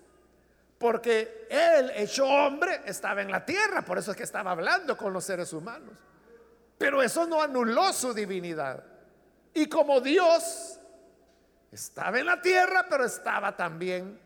Porque 0.76 1.46
Él, 1.48 1.92
hecho 1.94 2.26
hombre, 2.26 2.80
estaba 2.84 3.22
en 3.22 3.30
la 3.30 3.46
tierra. 3.46 3.84
Por 3.84 3.96
eso 3.96 4.10
es 4.10 4.16
que 4.16 4.24
estaba 4.24 4.50
hablando 4.50 4.96
con 4.96 5.12
los 5.12 5.22
seres 5.22 5.52
humanos. 5.52 5.94
Pero 6.76 7.00
eso 7.00 7.24
no 7.24 7.40
anuló 7.40 7.92
su 7.92 8.12
divinidad. 8.12 8.82
Y 9.54 9.68
como 9.68 10.00
Dios 10.00 10.80
estaba 11.70 12.18
en 12.18 12.26
la 12.26 12.42
tierra, 12.42 12.86
pero 12.90 13.04
estaba 13.04 13.56
también 13.56 14.18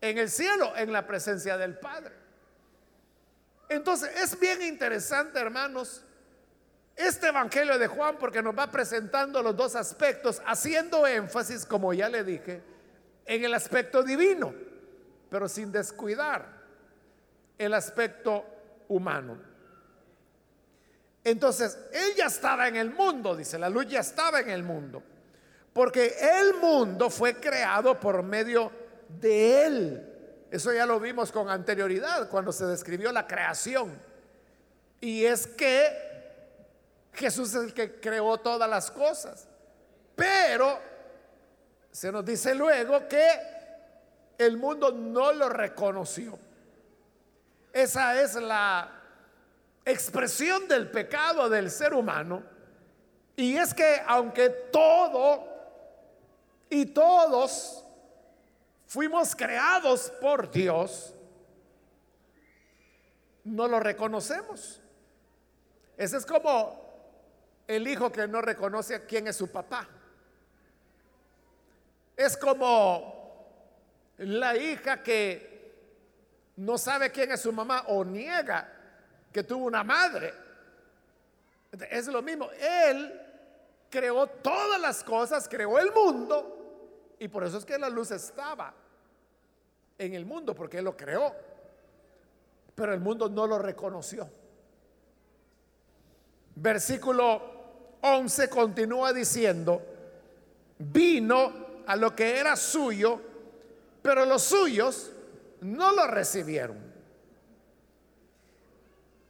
en 0.00 0.16
el 0.16 0.30
cielo, 0.30 0.74
en 0.74 0.90
la 0.90 1.06
presencia 1.06 1.58
del 1.58 1.78
Padre. 1.78 2.21
Entonces 3.72 4.10
es 4.16 4.38
bien 4.38 4.62
interesante, 4.62 5.38
hermanos, 5.38 6.04
este 6.94 7.28
Evangelio 7.28 7.78
de 7.78 7.86
Juan 7.86 8.16
porque 8.18 8.42
nos 8.42 8.56
va 8.56 8.70
presentando 8.70 9.42
los 9.42 9.56
dos 9.56 9.76
aspectos, 9.76 10.42
haciendo 10.46 11.06
énfasis, 11.06 11.64
como 11.64 11.92
ya 11.94 12.08
le 12.08 12.22
dije, 12.22 12.62
en 13.24 13.44
el 13.44 13.54
aspecto 13.54 14.02
divino, 14.02 14.54
pero 15.30 15.48
sin 15.48 15.72
descuidar 15.72 16.46
el 17.56 17.72
aspecto 17.72 18.44
humano. 18.88 19.38
Entonces, 21.24 21.78
él 21.92 22.14
ya 22.16 22.26
estaba 22.26 22.68
en 22.68 22.76
el 22.76 22.90
mundo, 22.90 23.36
dice, 23.36 23.58
la 23.58 23.70
luz 23.70 23.86
ya 23.86 24.00
estaba 24.00 24.40
en 24.40 24.50
el 24.50 24.62
mundo, 24.62 25.02
porque 25.72 26.14
el 26.40 26.54
mundo 26.54 27.08
fue 27.08 27.36
creado 27.36 27.98
por 27.98 28.22
medio 28.22 28.70
de 29.08 29.66
Él. 29.66 30.11
Eso 30.52 30.70
ya 30.70 30.84
lo 30.84 31.00
vimos 31.00 31.32
con 31.32 31.48
anterioridad 31.48 32.28
cuando 32.28 32.52
se 32.52 32.66
describió 32.66 33.10
la 33.10 33.26
creación. 33.26 33.98
Y 35.00 35.24
es 35.24 35.46
que 35.46 36.12
Jesús 37.14 37.54
es 37.54 37.64
el 37.64 37.72
que 37.72 37.98
creó 37.98 38.36
todas 38.36 38.68
las 38.68 38.90
cosas. 38.90 39.48
Pero 40.14 40.78
se 41.90 42.12
nos 42.12 42.22
dice 42.22 42.54
luego 42.54 43.08
que 43.08 43.26
el 44.36 44.58
mundo 44.58 44.92
no 44.92 45.32
lo 45.32 45.48
reconoció. 45.48 46.38
Esa 47.72 48.20
es 48.20 48.34
la 48.34 48.90
expresión 49.86 50.68
del 50.68 50.90
pecado 50.90 51.48
del 51.48 51.70
ser 51.70 51.94
humano. 51.94 52.42
Y 53.36 53.56
es 53.56 53.72
que 53.72 54.02
aunque 54.06 54.50
todo 54.50 55.48
y 56.68 56.84
todos 56.84 57.81
fuimos 58.92 59.34
creados 59.34 60.12
por 60.20 60.50
Dios, 60.50 61.14
no 63.42 63.66
lo 63.66 63.80
reconocemos. 63.80 64.82
Ese 65.96 66.18
es 66.18 66.26
como 66.26 66.78
el 67.66 67.88
hijo 67.88 68.12
que 68.12 68.28
no 68.28 68.42
reconoce 68.42 68.94
a 68.94 69.06
quién 69.06 69.28
es 69.28 69.36
su 69.36 69.50
papá. 69.50 69.88
Es 72.14 72.36
como 72.36 73.48
la 74.18 74.58
hija 74.58 75.02
que 75.02 75.72
no 76.56 76.76
sabe 76.76 77.10
quién 77.10 77.32
es 77.32 77.40
su 77.40 77.50
mamá 77.50 77.84
o 77.88 78.04
niega 78.04 78.70
que 79.32 79.42
tuvo 79.42 79.64
una 79.64 79.82
madre. 79.82 80.34
Es 81.88 82.08
lo 82.08 82.20
mismo. 82.20 82.50
Él 82.60 83.18
creó 83.88 84.26
todas 84.26 84.78
las 84.78 85.02
cosas, 85.02 85.48
creó 85.48 85.78
el 85.78 85.90
mundo 85.92 87.14
y 87.18 87.26
por 87.28 87.42
eso 87.42 87.56
es 87.56 87.64
que 87.64 87.78
la 87.78 87.88
luz 87.88 88.10
estaba 88.10 88.81
en 90.02 90.14
el 90.14 90.26
mundo 90.26 90.54
porque 90.54 90.78
Él 90.78 90.84
lo 90.84 90.96
creó. 90.96 91.34
Pero 92.74 92.94
el 92.94 93.00
mundo 93.00 93.28
no 93.28 93.46
lo 93.46 93.58
reconoció. 93.58 94.28
Versículo 96.54 97.98
11 98.02 98.48
continúa 98.48 99.12
diciendo, 99.12 99.82
vino 100.78 101.52
a 101.86 101.96
lo 101.96 102.14
que 102.14 102.38
era 102.38 102.56
suyo, 102.56 103.20
pero 104.02 104.24
los 104.24 104.42
suyos 104.42 105.12
no 105.60 105.92
lo 105.92 106.06
recibieron. 106.06 106.76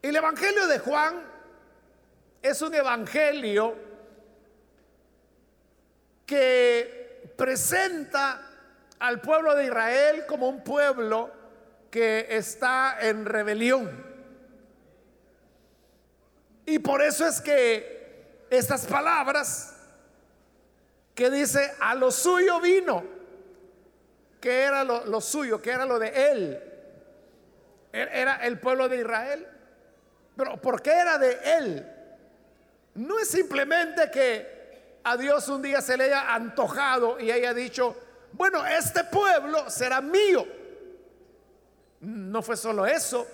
El 0.00 0.16
Evangelio 0.16 0.66
de 0.66 0.78
Juan 0.78 1.22
es 2.42 2.60
un 2.60 2.74
evangelio 2.74 3.76
que 6.26 7.32
presenta 7.36 8.51
al 9.02 9.20
pueblo 9.20 9.56
de 9.56 9.64
Israel 9.64 10.26
como 10.28 10.48
un 10.48 10.62
pueblo 10.62 11.28
que 11.90 12.24
está 12.30 12.98
en 13.00 13.24
rebelión. 13.26 13.90
Y 16.64 16.78
por 16.78 17.02
eso 17.02 17.26
es 17.26 17.40
que 17.40 18.46
estas 18.48 18.86
palabras 18.86 19.74
que 21.16 21.30
dice, 21.30 21.74
a 21.80 21.96
lo 21.96 22.12
suyo 22.12 22.60
vino, 22.60 23.02
que 24.40 24.62
era 24.62 24.84
lo, 24.84 25.20
suyo, 25.20 25.60
que 25.60 25.70
era 25.70 25.84
lo 25.84 25.98
de 25.98 26.30
él, 26.30 26.62
er, 27.92 28.08
era 28.12 28.36
el 28.46 28.60
pueblo 28.60 28.88
de 28.88 28.98
Israel. 28.98 29.48
Pero 30.36 30.60
¿por 30.60 30.80
qué 30.80 30.92
era 30.92 31.18
de 31.18 31.38
él? 31.58 31.92
No 32.94 33.18
es 33.18 33.26
simplemente 33.28 34.12
que 34.12 35.00
a 35.02 35.16
Dios 35.16 35.48
un 35.48 35.60
día 35.60 35.80
se 35.80 35.96
le 35.96 36.04
haya 36.04 36.32
antojado 36.32 37.18
y 37.18 37.32
haya 37.32 37.52
dicho, 37.52 37.96
bueno, 38.32 38.66
este 38.66 39.04
pueblo 39.04 39.68
será 39.70 40.00
mío. 40.00 40.46
No 42.00 42.42
fue 42.42 42.56
solo 42.56 42.84
eso, 42.86 43.26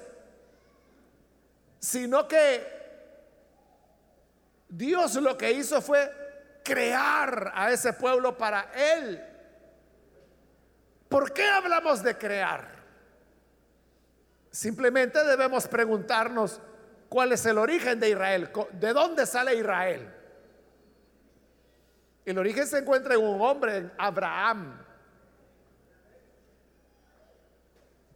sino 1.79 2.29
que 2.29 2.79
Dios 4.69 5.15
lo 5.15 5.39
que 5.39 5.53
hizo 5.53 5.81
fue 5.81 6.61
crear 6.63 7.53
a 7.55 7.73
ese 7.73 7.93
pueblo 7.95 8.37
para 8.37 8.71
Él. 8.75 9.25
¿Por 11.09 11.33
qué 11.33 11.45
hablamos 11.45 12.03
de 12.03 12.19
crear? 12.19 12.69
Simplemente 14.51 15.25
debemos 15.25 15.67
preguntarnos 15.67 16.61
cuál 17.09 17.33
es 17.33 17.47
el 17.47 17.57
origen 17.57 17.99
de 17.99 18.11
Israel, 18.11 18.51
de 18.73 18.93
dónde 18.93 19.25
sale 19.25 19.55
Israel. 19.55 20.15
El 22.27 22.37
origen 22.37 22.67
se 22.67 22.79
encuentra 22.79 23.15
en 23.15 23.23
un 23.23 23.41
hombre, 23.41 23.77
en 23.79 23.93
Abraham. 23.97 24.85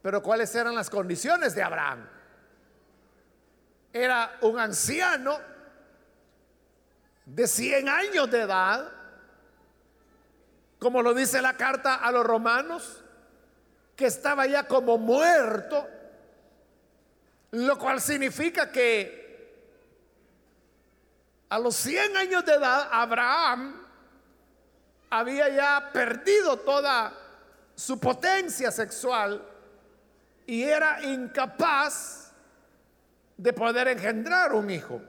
Pero 0.03 0.21
¿cuáles 0.21 0.53
eran 0.55 0.75
las 0.75 0.91
condiciones 0.91 1.55
de 1.55 1.63
Abraham? 1.63 2.09
Era 3.93 4.37
un 4.41 4.59
anciano 4.59 5.39
de 7.25 7.47
100 7.47 7.89
años 7.89 8.31
de 8.31 8.41
edad, 8.41 8.91
como 10.81 11.03
lo 11.03 11.15
dice 11.15 11.41
la 11.41 11.57
carta 11.57 11.95
a 11.95 12.11
los 12.11 12.27
romanos, 12.27 13.05
que 13.95 14.07
estaba 14.07 14.47
ya 14.47 14.67
como 14.67 14.99
muerto, 14.99 15.89
lo 17.53 17.79
cual 17.79 18.01
significa 18.01 18.73
que 18.73 19.23
a 21.49 21.59
los 21.61 21.77
100 21.77 22.17
años 22.17 22.45
de 22.45 22.55
edad 22.55 22.89
Abraham 22.91 23.87
había 25.11 25.49
ya 25.51 25.91
perdido 25.93 26.57
toda 26.57 27.13
su 27.77 28.01
potencia 28.01 28.73
sexual 28.73 29.52
y 30.47 30.63
era 30.63 31.03
incapaz 31.03 32.33
de 33.37 33.53
poder 33.53 33.89
engendrar 33.89 34.53
un 34.53 34.71
hijo. 34.71 35.01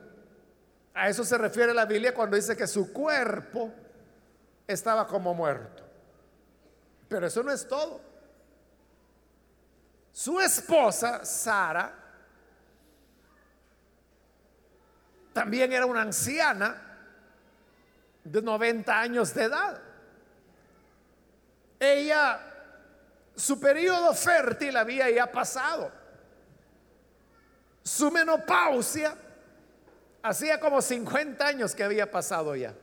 A 0.93 1.09
eso 1.09 1.23
se 1.23 1.37
refiere 1.37 1.73
la 1.73 1.85
Biblia 1.85 2.13
cuando 2.13 2.35
dice 2.35 2.55
que 2.55 2.67
su 2.67 2.93
cuerpo 2.93 3.73
estaba 4.67 5.07
como 5.07 5.33
muerto. 5.33 5.83
Pero 7.07 7.27
eso 7.27 7.43
no 7.43 7.51
es 7.51 7.67
todo. 7.67 8.01
Su 10.11 10.39
esposa, 10.39 11.25
Sara, 11.25 11.93
también 15.33 15.73
era 15.73 15.85
una 15.87 16.01
anciana 16.01 16.79
de 18.23 18.41
90 18.41 18.99
años 18.99 19.33
de 19.33 19.43
edad. 19.43 19.81
Ella 21.79 22.52
su 23.35 23.59
periodo 23.59 24.13
fértil 24.13 24.77
había 24.77 25.09
ya 25.09 25.31
pasado. 25.31 25.91
Su 27.83 28.11
menopausia 28.11 29.15
hacía 30.21 30.59
como 30.59 30.81
50 30.81 31.45
años 31.45 31.75
que 31.75 31.83
había 31.83 32.09
pasado 32.09 32.55
ya. 32.55 32.73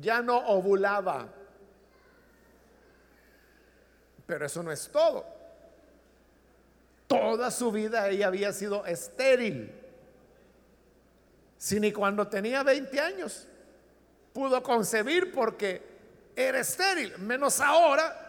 Ya 0.00 0.22
no 0.22 0.38
ovulaba. 0.38 1.28
Pero 4.26 4.46
eso 4.46 4.62
no 4.62 4.72
es 4.72 4.88
todo. 4.88 5.24
Toda 7.06 7.50
su 7.50 7.70
vida 7.70 8.08
ella 8.08 8.26
había 8.28 8.52
sido 8.52 8.84
estéril. 8.86 9.72
Si 11.58 11.78
ni 11.78 11.92
cuando 11.92 12.26
tenía 12.26 12.62
20 12.62 13.00
años. 13.00 13.46
pudo 14.32 14.60
concebir 14.64 15.32
porque 15.32 15.80
era 16.34 16.58
estéril, 16.58 17.16
menos 17.18 17.60
ahora 17.60 18.23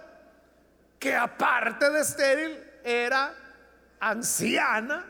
que 1.00 1.14
aparte 1.16 1.90
de 1.90 2.02
estéril 2.02 2.64
era 2.84 3.34
anciana, 4.00 5.06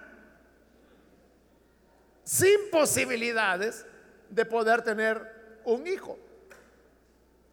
sin 2.23 2.69
posibilidades 2.71 3.85
de 4.29 4.45
poder 4.45 4.81
tener 4.81 5.61
un 5.63 5.85
hijo. 5.85 6.17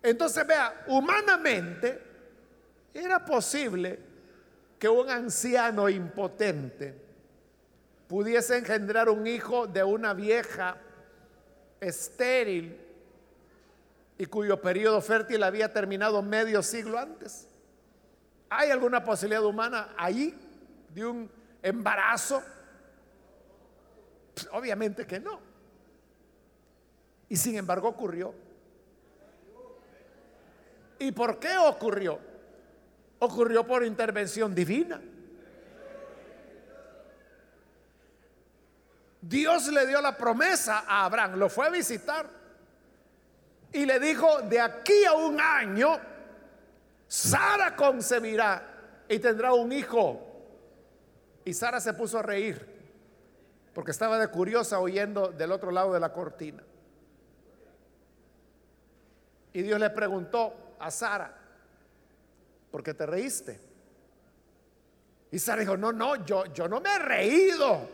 Entonces 0.03 0.47
vea, 0.47 0.85
humanamente 0.87 2.03
era 2.95 3.25
posible 3.25 3.99
que 4.79 4.89
un 4.89 5.09
anciano 5.09 5.89
impotente 5.89 6.95
pudiese 8.09 8.59
engendrar 8.59 9.09
un 9.09 9.27
hijo 9.27 9.67
de 9.67 9.85
una 9.85 10.13
vieja 10.13 10.77
estéril 11.81 12.79
y 14.19 14.27
cuyo 14.27 14.61
periodo 14.61 15.01
fértil 15.01 15.43
había 15.43 15.73
terminado 15.73 16.23
medio 16.23 16.63
siglo 16.63 16.99
antes. 16.99 17.49
¿Hay 18.55 18.71
alguna 18.71 19.03
posibilidad 19.03 19.43
humana 19.45 19.95
ahí 19.97 20.35
de 20.91 21.07
un 21.07 21.31
embarazo? 21.63 22.43
Pues, 24.35 24.47
obviamente 24.53 25.07
que 25.07 25.19
no. 25.19 25.41
Y 27.31 27.37
sin 27.37 27.57
embargo 27.57 27.89
ocurrió. 27.89 28.35
¿Y 30.99 31.13
por 31.13 31.39
qué 31.39 31.57
ocurrió? 31.57 32.19
Ocurrió 33.21 33.67
por 33.67 33.87
intervención 33.87 34.55
divina. 34.55 35.01
Dios 39.23 39.69
le 39.69 39.87
dio 39.87 40.03
la 40.03 40.15
promesa 40.19 40.85
a 40.87 41.07
Abraham, 41.07 41.37
lo 41.37 41.49
fue 41.49 41.69
a 41.69 41.71
visitar 41.71 42.29
y 43.73 43.87
le 43.87 43.99
dijo, 43.99 44.43
de 44.43 44.61
aquí 44.61 45.05
a 45.05 45.15
un 45.15 45.41
año, 45.41 45.99
Sara 47.13 47.77
concebirá 47.77 49.05
y 49.07 49.19
tendrá 49.19 49.53
un 49.53 49.71
hijo. 49.71 50.19
Y 51.45 51.53
Sara 51.53 51.79
se 51.79 51.93
puso 51.93 52.19
a 52.19 52.23
reír 52.23 52.67
porque 53.75 53.91
estaba 53.91 54.19
de 54.19 54.29
curiosa 54.29 54.81
oyendo 54.81 55.29
del 55.29 55.53
otro 55.53 55.71
lado 55.71 55.93
de 55.93 56.01
la 56.01 56.11
cortina. 56.11 56.63
Y 59.53 59.61
Dios 59.61 59.79
le 59.79 59.91
preguntó 59.91 60.75
a 60.79 60.91
Sara, 60.91 61.37
¿por 62.71 62.83
qué 62.83 62.95
te 62.95 63.05
reíste? 63.05 63.61
Y 65.33 65.39
Sara 65.39 65.61
dijo, 65.61 65.77
no, 65.77 65.93
no, 65.93 66.25
yo, 66.25 66.47
yo 66.47 66.67
no 66.67 66.81
me 66.81 66.95
he 66.95 66.99
reído. 66.99 67.91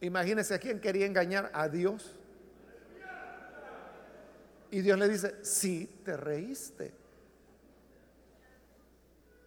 Imagínese 0.00 0.54
a 0.54 0.58
quién 0.58 0.80
quería 0.80 1.06
engañar 1.06 1.52
a 1.54 1.68
Dios. 1.68 2.18
Y 4.74 4.82
Dios 4.82 4.98
le 4.98 5.08
dice, 5.08 5.36
sí, 5.44 6.00
te 6.04 6.16
reíste. 6.16 6.92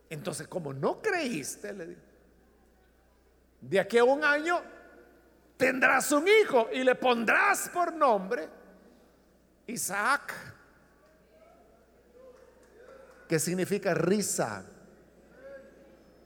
Entonces, 0.09 0.47
como 0.47 0.71
no 0.71 1.01
creíste, 1.01 1.73
le 1.73 1.97
de 3.59 3.77
aquí 3.77 3.97
a 3.97 4.05
un 4.05 4.23
año 4.23 4.61
tendrás 5.57 6.13
un 6.13 6.29
hijo 6.29 6.69
y 6.71 6.81
le 6.81 6.95
pondrás 6.95 7.67
por 7.67 7.91
nombre 7.91 8.47
Isaac, 9.65 10.33
que 13.27 13.37
significa 13.37 13.93
risa. 13.93 14.63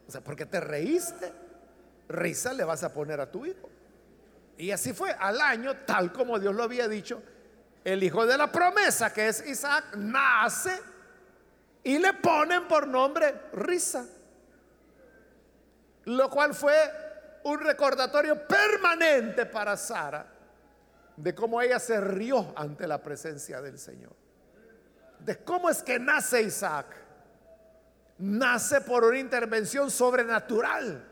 O 0.08 0.12
sea, 0.12 0.22
porque 0.22 0.46
te 0.46 0.60
reíste, 0.60 1.34
risa 2.08 2.54
le 2.54 2.64
vas 2.66 2.84
a 2.84 2.94
poner 2.94 3.20
a 3.20 3.32
tu 3.32 3.48
hijo. 3.48 3.68
Y 4.60 4.70
así 4.70 4.94
fue, 4.94 5.10
al 5.10 5.42
año, 5.42 5.76
tal 5.88 6.14
como 6.14 6.38
Dios 6.38 6.54
lo 6.54 6.62
había 6.62 6.88
dicho, 6.88 7.24
el 7.84 8.04
hijo 8.04 8.26
de 8.26 8.38
la 8.38 8.52
promesa, 8.52 9.12
que 9.12 9.28
es 9.28 9.46
Isaac, 9.46 9.96
nace 9.96 10.80
y 11.84 11.98
le 11.98 12.14
ponen 12.14 12.68
por 12.68 12.88
nombre 12.88 13.50
Risa. 13.54 14.06
Lo 16.06 16.30
cual 16.30 16.54
fue 16.54 16.76
un 17.44 17.60
recordatorio 17.60 18.48
permanente 18.48 19.46
para 19.46 19.76
Sara 19.78 20.26
de 21.16 21.36
cómo 21.36 21.62
ella 21.62 21.80
se 21.80 22.00
rió 22.00 22.54
ante 22.56 22.88
la 22.88 23.02
presencia 23.02 23.62
del 23.62 23.78
Señor. 23.78 24.14
De 25.20 25.44
cómo 25.44 25.70
es 25.70 25.84
que 25.84 26.00
nace 26.00 26.42
Isaac. 26.42 26.88
Nace 28.18 28.82
por 28.82 29.04
una 29.04 29.18
intervención 29.18 29.90
sobrenatural 29.90 31.12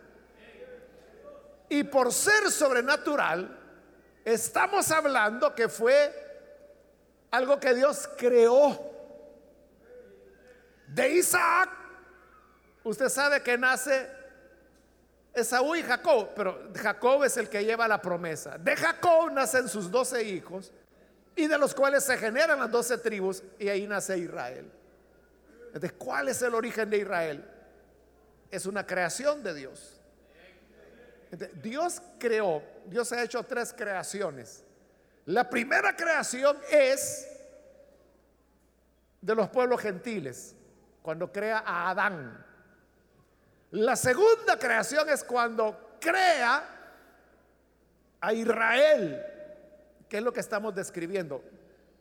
y 1.69 1.83
por 1.83 2.11
ser 2.11 2.49
sobrenatural, 2.51 3.57
estamos 4.25 4.91
hablando 4.91 5.53
que 5.53 5.69
fue 5.69 6.28
algo 7.31 7.59
que 7.59 7.73
Dios 7.73 8.09
creó. 8.17 8.87
De 10.87 11.09
Isaac, 11.09 11.69
usted 12.83 13.09
sabe 13.09 13.43
que 13.43 13.57
nace 13.57 14.09
Esaú 15.33 15.75
y 15.75 15.83
Jacob, 15.83 16.29
pero 16.35 16.71
Jacob 16.75 17.23
es 17.23 17.37
el 17.37 17.49
que 17.49 17.63
lleva 17.63 17.87
la 17.87 18.01
promesa. 18.01 18.57
De 18.57 18.75
Jacob 18.75 19.31
nacen 19.31 19.67
sus 19.69 19.91
doce 19.91 20.23
hijos 20.23 20.71
y 21.35 21.47
de 21.47 21.57
los 21.57 21.75
cuales 21.75 22.03
se 22.03 22.17
generan 22.17 22.59
las 22.59 22.71
doce 22.71 22.97
tribus 22.97 23.43
y 23.59 23.69
ahí 23.69 23.85
nace 23.85 24.17
Israel. 24.17 24.69
Entonces, 25.67 25.93
¿cuál 25.93 26.29
es 26.29 26.41
el 26.41 26.55
origen 26.55 26.89
de 26.89 26.97
Israel? 26.97 27.45
Es 28.49 28.65
una 28.65 28.85
creación 28.85 29.43
de 29.43 29.53
Dios. 29.53 30.01
Dios 31.61 32.01
creó, 32.17 32.63
Dios 32.87 33.11
ha 33.11 33.21
hecho 33.21 33.43
tres 33.43 33.71
creaciones. 33.77 34.63
La 35.29 35.47
primera 35.47 35.95
creación 35.95 36.57
es 36.71 37.29
de 39.21 39.35
los 39.35 39.47
pueblos 39.49 39.79
gentiles, 39.79 40.55
cuando 41.03 41.31
crea 41.31 41.61
a 41.63 41.91
Adán. 41.91 42.43
La 43.69 43.95
segunda 43.95 44.57
creación 44.57 45.07
es 45.07 45.23
cuando 45.23 45.97
crea 46.01 46.63
a 48.19 48.33
Israel, 48.33 49.23
que 50.09 50.17
es 50.17 50.23
lo 50.23 50.33
que 50.33 50.39
estamos 50.39 50.73
describiendo, 50.73 51.43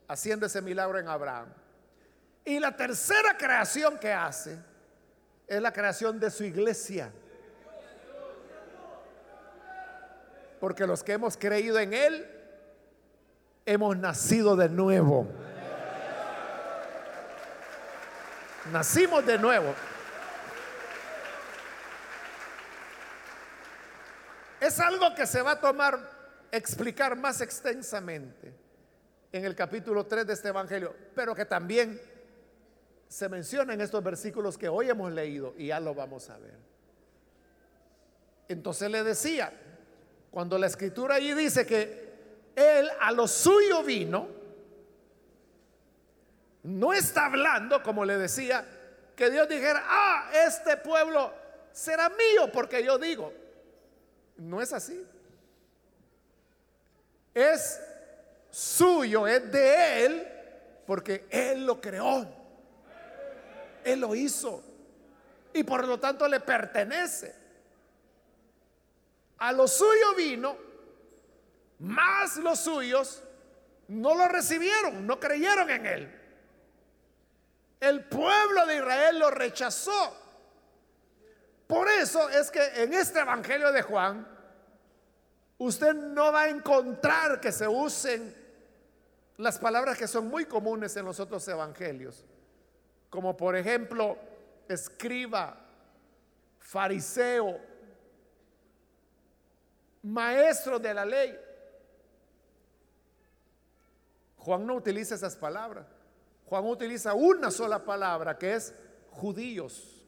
haciendo 0.09 0.47
ese 0.47 0.63
milagro 0.63 0.99
en 0.99 1.09
Abraham. 1.09 1.53
Y 2.47 2.59
la 2.59 2.75
tercera 2.75 3.37
creación 3.37 3.99
que 3.99 4.11
hace 4.11 4.59
es 5.47 5.61
la 5.61 5.71
creación 5.71 6.19
de 6.19 6.31
su 6.31 6.45
iglesia. 6.45 7.13
Porque 10.59 10.87
los 10.87 11.05
que 11.05 11.13
hemos 11.13 11.37
creído 11.37 11.79
en 11.79 11.93
Él, 11.93 12.38
hemos 13.69 13.99
nacido 13.99 14.57
de 14.57 14.71
nuevo. 14.71 15.29
Nacimos 18.73 19.27
de 19.27 19.39
nuevo. 19.39 19.75
Es 24.59 24.81
algo 24.81 25.15
que 25.15 25.27
se 25.27 25.43
va 25.43 25.53
a 25.53 25.61
tomar, 25.61 25.99
explicar 26.51 27.15
más 27.15 27.43
extensamente 27.43 28.55
en 29.33 29.45
el 29.45 29.55
capítulo 29.55 30.07
3 30.07 30.27
de 30.27 30.33
este 30.33 30.49
Evangelio, 30.49 30.95
pero 31.15 31.35
que 31.35 31.45
también 31.45 32.01
se 33.07 33.29
menciona 33.29 33.75
en 33.75 33.83
estos 33.83 34.03
versículos 34.03 34.57
que 34.57 34.69
hoy 34.69 34.89
hemos 34.89 35.13
leído 35.13 35.53
y 35.59 35.67
ya 35.67 35.79
lo 35.79 35.95
vamos 35.95 36.31
a 36.31 36.39
ver. 36.39 36.57
Entonces 38.49 38.91
le 38.91 39.05
decía, 39.05 39.53
cuando 40.31 40.57
la 40.57 40.67
escritura 40.67 41.17
allí 41.17 41.35
dice 41.35 41.67
que 41.67 42.08
él 42.59 42.91
a 43.01 43.13
lo 43.13 43.29
suyo 43.29 43.83
vino, 43.83 44.29
no 46.65 46.93
está 46.93 47.27
hablando, 47.27 47.83
como 47.83 48.05
le 48.05 48.19
decía, 48.19 48.65
que 49.17 49.31
Dios 49.31 49.49
dijera, 49.49 49.83
ah, 49.87 50.31
este 50.47 50.77
pueblo 50.77 51.33
será 51.73 52.09
mío 52.09 52.51
porque 52.53 52.85
yo 52.85 52.99
digo. 52.99 53.33
No 54.37 54.61
es 54.61 54.73
así. 54.73 55.05
Es 57.35 57.81
suyo, 58.51 59.27
es 59.27 59.51
de 59.51 60.05
Él, 60.07 60.29
porque 60.87 61.27
Él 61.31 61.67
lo 61.67 61.81
creó. 61.81 62.27
Él 63.85 64.01
lo 64.01 64.15
hizo. 64.15 64.63
Y 65.53 65.65
por 65.65 65.87
lo 65.87 65.99
tanto 65.99 66.29
le 66.29 66.41
pertenece. 66.41 67.35
A 69.39 69.53
lo 69.53 69.67
suyo 69.67 70.15
vino, 70.17 70.57
más 71.79 72.37
los 72.37 72.61
suyos 72.61 73.23
no 73.89 74.15
lo 74.15 74.29
recibieron, 74.29 75.07
no 75.07 75.19
creyeron 75.19 75.71
en 75.71 75.87
él. 75.87 76.21
El 77.81 78.05
pueblo 78.05 78.67
de 78.67 78.77
Israel 78.77 79.19
lo 79.19 79.31
rechazó. 79.31 80.17
Por 81.67 81.89
eso 81.89 82.29
es 82.31 82.51
que 82.51 82.65
en 82.83 82.93
este 82.95 83.21
Evangelio 83.21 83.71
de 83.73 83.83
Juan, 83.83 84.27
usted 85.59 85.95
no 85.95 86.33
va 86.33 86.43
a 86.43 86.49
encontrar 86.49 87.41
que 87.41 87.53
se 87.53 87.69
usen 87.69 88.35
las 89.37 89.59
palabras 89.59 89.97
que 89.97 90.09
son 90.09 90.29
muy 90.29 90.47
comunes 90.47 90.97
en 90.97 91.05
los 91.05 91.21
otros 91.21 91.47
evangelios, 91.47 92.25
como 93.09 93.37
por 93.37 93.55
ejemplo 93.55 94.19
escriba, 94.69 95.57
fariseo, 96.59 97.61
maestro 100.03 100.79
de 100.79 100.95
la 100.95 101.05
ley. 101.05 101.39
Juan 104.49 104.67
no 104.67 104.77
utiliza 104.77 105.15
esas 105.15 105.37
palabras. 105.37 105.85
Juan 106.47 106.65
utiliza 106.65 107.13
una 107.13 107.51
sola 107.51 107.85
palabra 107.85 108.39
que 108.39 108.55
es 108.55 108.73
judíos. 109.11 110.07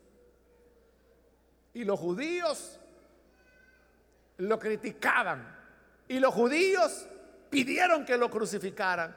Y 1.74 1.84
los 1.84 2.00
judíos 2.00 2.80
lo 4.38 4.58
criticaban. 4.58 5.46
Y 6.08 6.20
los 6.20 6.32
judíos 6.32 7.06
pidieron 7.50 8.06
que 8.06 8.16
lo 8.16 8.30
crucificaran. 8.30 9.14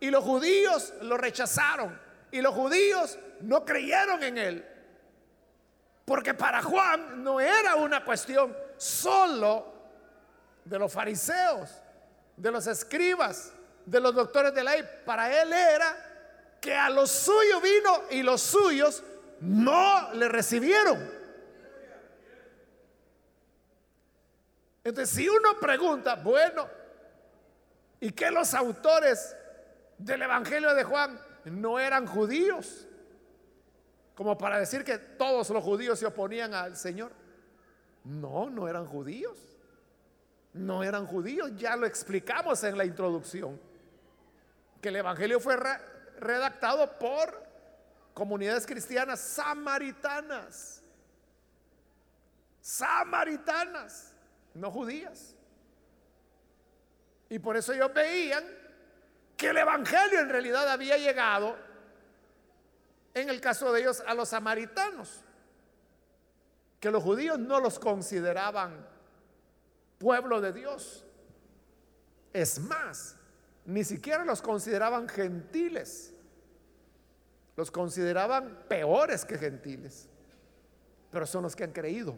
Y 0.00 0.10
los 0.10 0.24
judíos 0.24 0.92
lo 1.02 1.18
rechazaron. 1.18 1.96
Y 2.32 2.40
los 2.40 2.52
judíos 2.52 3.16
no 3.42 3.64
creyeron 3.64 4.24
en 4.24 4.38
él. 4.38 4.68
Porque 6.04 6.34
para 6.34 6.60
Juan 6.60 7.22
no 7.22 7.38
era 7.38 7.76
una 7.76 8.04
cuestión 8.04 8.52
solo 8.76 9.72
de 10.64 10.80
los 10.80 10.92
fariseos, 10.92 11.70
de 12.36 12.50
los 12.50 12.66
escribas, 12.66 13.52
de 13.86 14.00
los 14.00 14.14
doctores 14.14 14.54
de 14.54 14.64
la 14.64 14.72
ley. 14.72 14.84
Para 15.04 15.42
él 15.42 15.52
era 15.52 16.56
que 16.60 16.74
a 16.74 16.88
los 16.90 17.10
suyos 17.10 17.62
vino 17.62 18.04
y 18.10 18.22
los 18.22 18.40
suyos 18.40 19.02
no 19.40 20.12
le 20.14 20.28
recibieron. 20.28 21.24
Entonces, 24.82 25.14
si 25.14 25.28
uno 25.28 25.58
pregunta, 25.60 26.14
bueno, 26.16 26.68
¿y 28.00 28.12
que 28.12 28.30
los 28.30 28.52
autores 28.54 29.36
del 29.96 30.22
Evangelio 30.22 30.74
de 30.74 30.84
Juan 30.84 31.18
no 31.44 31.78
eran 31.78 32.06
judíos? 32.06 32.86
Como 34.14 34.38
para 34.38 34.58
decir 34.58 34.84
que 34.84 34.98
todos 34.98 35.50
los 35.50 35.64
judíos 35.64 35.98
se 35.98 36.06
oponían 36.06 36.54
al 36.54 36.76
Señor. 36.76 37.12
No, 38.04 38.50
no 38.50 38.68
eran 38.68 38.86
judíos. 38.86 39.38
No 40.52 40.82
eran 40.82 41.06
judíos. 41.06 41.50
Ya 41.56 41.76
lo 41.76 41.86
explicamos 41.86 42.62
en 42.62 42.78
la 42.78 42.84
introducción. 42.84 43.58
Que 44.84 44.90
el 44.90 44.96
Evangelio 44.96 45.40
fue 45.40 45.56
redactado 46.18 46.98
por 46.98 47.42
comunidades 48.12 48.66
cristianas 48.66 49.18
samaritanas. 49.18 50.82
Samaritanas 52.60 54.12
no 54.52 54.70
judías. 54.70 55.34
Y 57.30 57.38
por 57.38 57.56
eso 57.56 57.72
ellos 57.72 57.94
veían 57.94 58.44
que 59.38 59.48
el 59.48 59.56
Evangelio 59.56 60.20
en 60.20 60.28
realidad 60.28 60.68
había 60.68 60.98
llegado, 60.98 61.56
en 63.14 63.30
el 63.30 63.40
caso 63.40 63.72
de 63.72 63.80
ellos, 63.80 64.02
a 64.06 64.12
los 64.12 64.28
samaritanos, 64.28 65.22
que 66.78 66.90
los 66.90 67.02
judíos 67.02 67.38
no 67.38 67.58
los 67.58 67.78
consideraban 67.78 68.86
pueblo 69.96 70.42
de 70.42 70.52
Dios. 70.52 71.06
Es 72.34 72.58
más, 72.58 73.16
ni 73.64 73.84
siquiera 73.84 74.24
los 74.24 74.42
consideraban 74.42 75.08
gentiles, 75.08 76.12
los 77.56 77.70
consideraban 77.70 78.64
peores 78.68 79.24
que 79.24 79.38
gentiles, 79.38 80.08
pero 81.10 81.26
son 81.26 81.42
los 81.44 81.56
que 81.56 81.64
han 81.64 81.72
creído. 81.72 82.16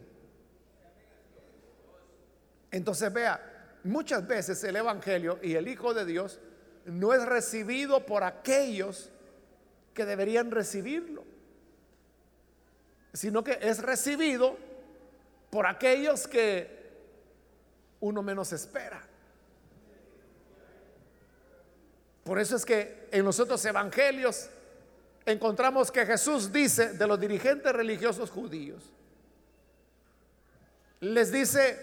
Entonces 2.71 3.11
vea, 3.13 3.77
muchas 3.83 4.27
veces 4.27 4.63
el 4.63 4.75
Evangelio 4.75 5.39
y 5.41 5.55
el 5.55 5.67
Hijo 5.67 5.93
de 5.93 6.05
Dios 6.05 6.39
no 6.85 7.13
es 7.13 7.25
recibido 7.25 8.05
por 8.05 8.23
aquellos 8.23 9.11
que 9.93 10.05
deberían 10.05 10.51
recibirlo, 10.51 11.23
sino 13.13 13.43
que 13.43 13.57
es 13.61 13.81
recibido 13.81 14.57
por 15.49 15.65
aquellos 15.65 16.27
que 16.27 16.77
uno 17.99 18.21
menos 18.21 18.53
espera. 18.53 19.01
Por 22.27 22.39
eso 22.39 22.57
es 22.57 22.65
que 22.65 23.07
en 23.09 23.23
los 23.23 23.39
otros 23.39 23.63
evangelios 23.63 24.49
encontramos 25.25 25.89
que 25.89 26.05
Jesús 26.05 26.51
dice 26.51 26.89
de 26.89 27.07
los 27.07 27.17
dirigentes 27.17 27.71
religiosos 27.71 28.29
judíos, 28.31 28.83
les 30.99 31.31
dice, 31.31 31.79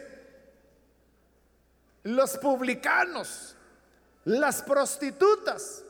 los 2.03 2.37
publicanos, 2.37 3.57
las 4.27 4.61
prostitutas, 4.61 5.83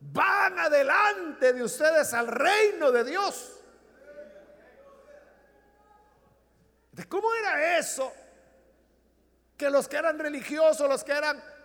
van 0.00 0.58
adelante 0.58 1.54
de 1.54 1.62
ustedes 1.62 2.12
al 2.12 2.26
reino 2.26 2.92
de 2.92 3.04
Dios. 3.04 3.52
¿De 6.92 7.08
cómo 7.08 7.32
era 7.36 7.78
eso? 7.78 8.12
Que 9.56 9.70
los 9.70 9.88
que 9.88 9.96
eran 9.96 10.18
religiosos, 10.18 10.86
los 10.90 11.02
que 11.02 11.12
eran 11.12 11.55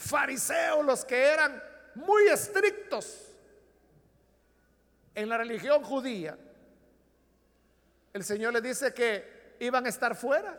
fariseos, 0.00 0.84
los 0.84 1.04
que 1.04 1.26
eran 1.26 1.62
muy 1.94 2.26
estrictos 2.28 3.28
en 5.14 5.28
la 5.28 5.36
religión 5.36 5.82
judía, 5.84 6.38
el 8.12 8.24
Señor 8.24 8.54
les 8.54 8.62
dice 8.62 8.94
que 8.94 9.56
iban 9.60 9.84
a 9.84 9.90
estar 9.90 10.16
fuera. 10.16 10.58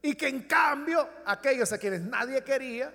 Y 0.00 0.14
que 0.14 0.28
en 0.28 0.42
cambio 0.42 1.08
aquellos 1.26 1.72
a 1.72 1.78
quienes 1.78 2.00
nadie 2.00 2.42
quería, 2.42 2.92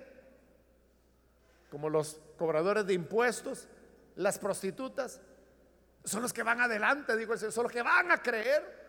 como 1.70 1.88
los 1.88 2.18
cobradores 2.36 2.86
de 2.86 2.94
impuestos, 2.94 3.68
las 4.16 4.38
prostitutas, 4.38 5.20
son 6.02 6.22
los 6.22 6.32
que 6.32 6.42
van 6.42 6.60
adelante, 6.60 7.16
digo 7.16 7.34
el 7.34 7.38
Señor, 7.38 7.52
son 7.52 7.64
los 7.64 7.72
que 7.72 7.82
van 7.82 8.10
a 8.10 8.20
creer. 8.20 8.84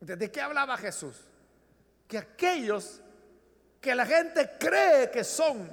¿De 0.00 0.30
qué 0.30 0.40
hablaba 0.40 0.76
Jesús? 0.76 1.33
Que 2.14 2.18
aquellos 2.18 3.02
que 3.80 3.92
la 3.92 4.06
gente 4.06 4.52
cree 4.56 5.10
que 5.10 5.24
son 5.24 5.68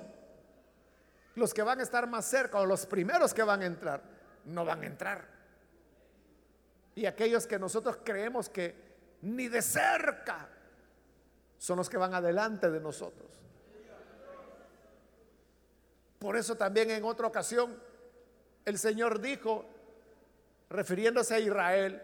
los 1.36 1.54
que 1.54 1.62
van 1.62 1.80
a 1.80 1.84
estar 1.84 2.08
más 2.08 2.26
cerca 2.26 2.60
o 2.60 2.66
los 2.66 2.88
primeros 2.88 3.32
que 3.32 3.44
van 3.44 3.62
a 3.62 3.68
entrar, 3.68 4.02
no 4.46 4.66
van 4.66 4.82
a 4.82 4.88
entrar. 4.88 5.28
Y 6.96 7.06
aquellos 7.06 7.46
que 7.46 7.60
nosotros 7.60 8.00
creemos 8.04 8.50
que 8.50 8.74
ni 9.22 9.50
de 9.50 9.62
cerca 9.62 10.50
son 11.60 11.78
los 11.78 11.88
que 11.88 11.98
van 11.98 12.16
adelante 12.16 12.72
de 12.72 12.80
nosotros. 12.80 13.30
Por 16.18 16.38
eso 16.38 16.56
también 16.56 16.90
en 16.90 17.04
otra 17.04 17.28
ocasión 17.28 17.80
el 18.66 18.80
Señor 18.80 19.22
dijo, 19.22 19.64
refiriéndose 20.72 21.36
a 21.36 21.40
Israel, 21.40 22.02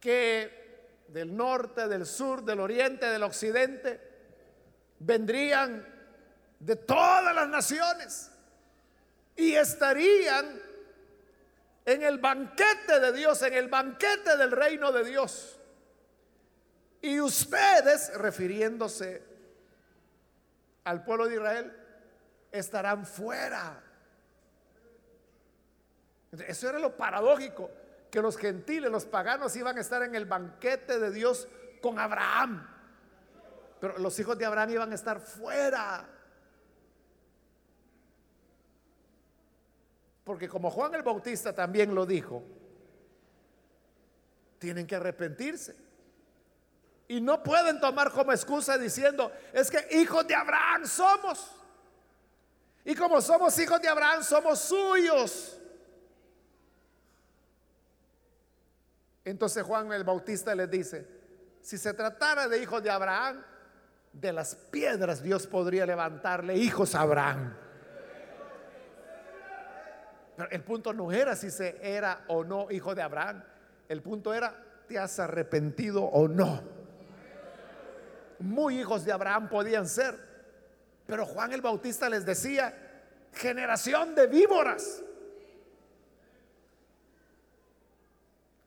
que 0.00 0.59
del 1.12 1.36
norte, 1.36 1.88
del 1.88 2.06
sur, 2.06 2.44
del 2.44 2.60
oriente, 2.60 3.06
del 3.06 3.22
occidente, 3.22 4.00
vendrían 4.98 5.86
de 6.58 6.76
todas 6.76 7.34
las 7.34 7.48
naciones 7.48 8.30
y 9.36 9.54
estarían 9.54 10.60
en 11.84 12.02
el 12.02 12.18
banquete 12.18 13.00
de 13.00 13.12
Dios, 13.12 13.42
en 13.42 13.54
el 13.54 13.68
banquete 13.68 14.36
del 14.36 14.50
reino 14.50 14.92
de 14.92 15.04
Dios. 15.04 15.58
Y 17.02 17.18
ustedes, 17.20 18.14
refiriéndose 18.14 19.22
al 20.84 21.02
pueblo 21.02 21.26
de 21.26 21.34
Israel, 21.34 21.76
estarán 22.52 23.06
fuera. 23.06 23.82
Eso 26.46 26.68
era 26.68 26.78
lo 26.78 26.96
paradójico, 26.96 27.70
que 28.10 28.20
los 28.20 28.36
gentiles, 28.36 28.90
los 28.90 29.04
paganos 29.04 29.54
iban 29.56 29.78
a 29.78 29.80
estar 29.80 30.02
en 30.02 30.14
el 30.14 30.26
banquete 30.26 30.98
de 30.98 31.10
Dios 31.10 31.48
con 31.80 31.98
Abraham. 31.98 32.66
Pero 33.80 33.98
los 33.98 34.18
hijos 34.18 34.36
de 34.36 34.44
Abraham 34.44 34.70
iban 34.70 34.92
a 34.92 34.94
estar 34.94 35.20
fuera. 35.20 36.08
Porque 40.24 40.48
como 40.48 40.70
Juan 40.70 40.94
el 40.94 41.02
Bautista 41.02 41.54
también 41.54 41.94
lo 41.94 42.04
dijo, 42.04 42.44
tienen 44.58 44.86
que 44.86 44.96
arrepentirse. 44.96 45.76
Y 47.08 47.20
no 47.20 47.42
pueden 47.42 47.80
tomar 47.80 48.12
como 48.12 48.32
excusa 48.32 48.78
diciendo, 48.78 49.32
es 49.52 49.70
que 49.70 49.84
hijos 49.98 50.26
de 50.26 50.34
Abraham 50.34 50.86
somos. 50.86 51.50
Y 52.84 52.94
como 52.94 53.20
somos 53.20 53.58
hijos 53.58 53.80
de 53.80 53.88
Abraham, 53.88 54.22
somos 54.22 54.60
suyos. 54.60 55.59
Entonces 59.24 59.62
Juan 59.62 59.92
el 59.92 60.04
Bautista 60.04 60.54
les 60.54 60.70
dice, 60.70 61.06
si 61.60 61.78
se 61.78 61.92
tratara 61.94 62.48
de 62.48 62.62
hijos 62.62 62.82
de 62.82 62.90
Abraham, 62.90 63.42
de 64.12 64.32
las 64.32 64.54
piedras 64.54 65.22
Dios 65.22 65.46
podría 65.46 65.86
levantarle 65.86 66.56
hijos 66.56 66.94
a 66.94 67.02
Abraham 67.02 67.54
el 70.50 70.62
punto 70.62 70.92
no 70.92 71.12
era 71.12 71.36
si 71.36 71.50
se 71.50 71.76
era 71.82 72.24
o 72.28 72.44
no 72.44 72.70
hijo 72.70 72.94
de 72.94 73.02
Abraham. 73.02 73.42
El 73.88 74.02
punto 74.02 74.32
era, 74.32 74.54
¿te 74.88 74.98
has 74.98 75.18
arrepentido 75.18 76.02
o 76.02 76.28
no? 76.28 76.62
Muy 78.38 78.80
hijos 78.80 79.04
de 79.04 79.12
Abraham 79.12 79.48
podían 79.48 79.86
ser. 79.86 80.14
Pero 81.06 81.26
Juan 81.26 81.52
el 81.52 81.60
Bautista 81.60 82.08
les 82.08 82.24
decía, 82.24 82.74
generación 83.34 84.14
de 84.14 84.26
víboras. 84.28 85.02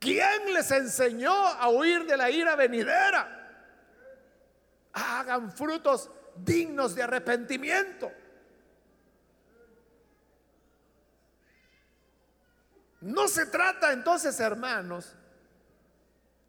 ¿Quién 0.03 0.53
les 0.53 0.69
enseñó 0.69 1.33
a 1.33 1.69
huir 1.69 2.05
de 2.05 2.17
la 2.17 2.29
ira 2.29 2.57
venidera? 2.57 3.39
Hagan 4.91 5.49
frutos 5.49 6.11
dignos 6.35 6.93
de 6.93 7.03
arrepentimiento. 7.03 8.11
No 12.99 13.29
se 13.29 13.45
trata 13.45 13.93
entonces, 13.93 14.37
hermanos, 14.41 15.15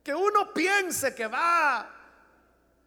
que 0.03 0.13
uno 0.13 0.53
piense 0.53 1.15
que 1.15 1.29
va 1.29 1.89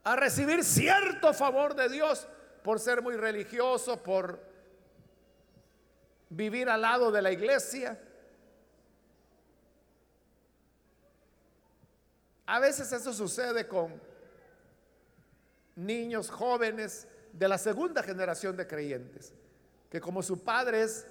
a 0.04 0.16
recibir 0.18 0.66
cierto 0.66 1.34
favor 1.34 1.76
de 1.76 1.88
Dios 1.88 2.28
por 2.62 2.82
ser 2.82 3.02
muy 3.02 3.16
religioso, 3.16 4.04
por 4.04 4.44
vivir 6.28 6.70
al 6.70 6.82
lado 6.82 7.10
de 7.10 7.22
la 7.22 7.32
iglesia. 7.32 7.98
A 12.48 12.60
veces 12.60 12.92
eso 12.94 13.14
sucede 13.14 13.68
con 13.68 14.02
niños 15.76 16.30
jóvenes 16.32 17.08
de 17.34 17.48
la 17.48 17.58
segunda 17.58 18.02
generación 18.02 18.56
de 18.56 18.66
creyentes, 18.66 19.34
que 19.90 20.00
como 20.00 20.24
su 20.24 20.44
padre 20.44 20.84
es 20.84 21.06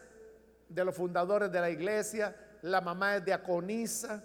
de 0.69 0.85
los 0.85 0.95
fundadores 0.95 1.53
de 1.53 1.61
la 1.61 1.71
iglesia, 1.71 2.35
la 2.63 2.81
mamá 2.81 3.17
es 3.17 3.25
diaconisa 3.25 4.25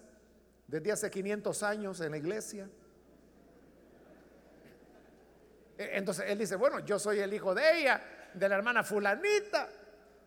desde 0.65 0.91
hace 0.91 1.11
500 1.11 1.63
años 1.63 1.99
en 1.99 2.11
la 2.11 2.17
iglesia. 2.17 2.69
E, 5.77 5.97
entonces 5.97 6.25
él 6.29 6.39
dice, 6.39 6.55
bueno, 6.55 6.79
yo 6.79 6.97
soy 6.97 7.19
el 7.19 7.33
hijo 7.33 7.53
de 7.53 7.79
ella, 7.79 8.01
de 8.33 8.47
la 8.47 8.55
hermana 8.55 8.83
fulanita, 8.83 9.67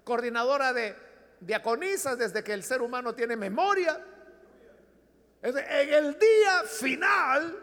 coordinadora 0.05 0.75
de 0.75 0.95
diaconisas 1.41 2.19
desde 2.19 2.45
que 2.45 2.53
el 2.53 2.63
ser 2.63 2.83
humano 2.83 3.15
tiene 3.15 3.37
memoria. 3.37 4.05
En 5.45 5.93
el 5.93 6.19
día 6.19 6.63
final, 6.67 7.63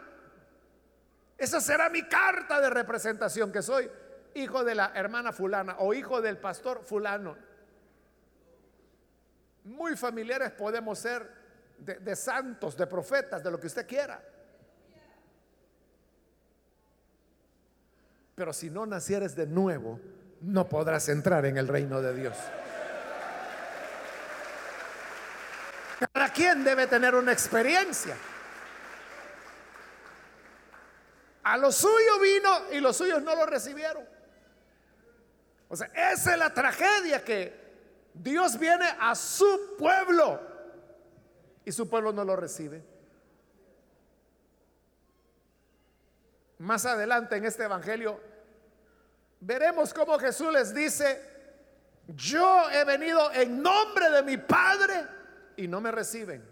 esa 1.36 1.60
será 1.60 1.90
mi 1.90 2.02
carta 2.04 2.60
de 2.60 2.70
representación, 2.70 3.50
que 3.50 3.60
soy 3.60 3.90
hijo 4.34 4.62
de 4.62 4.76
la 4.76 4.92
hermana 4.94 5.32
fulana 5.32 5.74
o 5.80 5.92
hijo 5.92 6.22
del 6.22 6.38
pastor 6.38 6.84
fulano. 6.84 7.36
Muy 9.64 9.96
familiares 9.96 10.52
podemos 10.52 11.00
ser 11.00 11.28
de, 11.78 12.14
santos, 12.14 12.76
de 12.76 12.86
profetas, 12.86 13.42
de 13.42 13.50
lo 13.50 13.58
que 13.58 13.66
usted 13.66 13.84
quiera. 13.84 14.22
Pero 18.36 18.52
si 18.52 18.70
no 18.70 18.86
nacieres 18.86 19.34
de 19.34 19.48
nuevo, 19.48 19.98
no 20.40 20.68
podrás 20.68 21.08
entrar 21.08 21.44
en 21.46 21.56
el 21.56 21.66
reino 21.66 22.00
de 22.00 22.14
Dios. 22.14 22.36
Cada 26.10 26.32
quien 26.32 26.64
debe 26.64 26.88
tener 26.88 27.14
una 27.14 27.32
experiencia. 27.32 28.16
A 31.44 31.56
lo 31.56 31.70
suyo 31.70 32.18
vino 32.20 32.72
y 32.72 32.80
los 32.80 32.96
suyos 32.96 33.22
no 33.22 33.36
lo 33.36 33.46
recibieron. 33.46 34.04
O 35.68 35.76
sea, 35.76 35.86
esa 35.94 36.32
es 36.32 36.38
la 36.38 36.52
tragedia 36.52 37.24
que 37.24 38.10
Dios 38.14 38.58
viene 38.58 38.86
a 38.98 39.14
su 39.14 39.76
pueblo 39.78 40.40
y 41.64 41.70
su 41.70 41.88
pueblo 41.88 42.12
no 42.12 42.24
lo 42.24 42.34
recibe. 42.34 42.82
Más 46.58 46.84
adelante 46.84 47.36
en 47.36 47.44
este 47.44 47.64
Evangelio 47.64 48.20
veremos 49.40 49.94
cómo 49.94 50.18
Jesús 50.18 50.52
les 50.52 50.74
dice, 50.74 51.30
yo 52.08 52.70
he 52.70 52.84
venido 52.84 53.32
en 53.32 53.62
nombre 53.62 54.10
de 54.10 54.22
mi 54.24 54.36
Padre 54.36 55.21
y 55.56 55.68
no 55.68 55.80
me 55.80 55.90
reciben. 55.90 56.42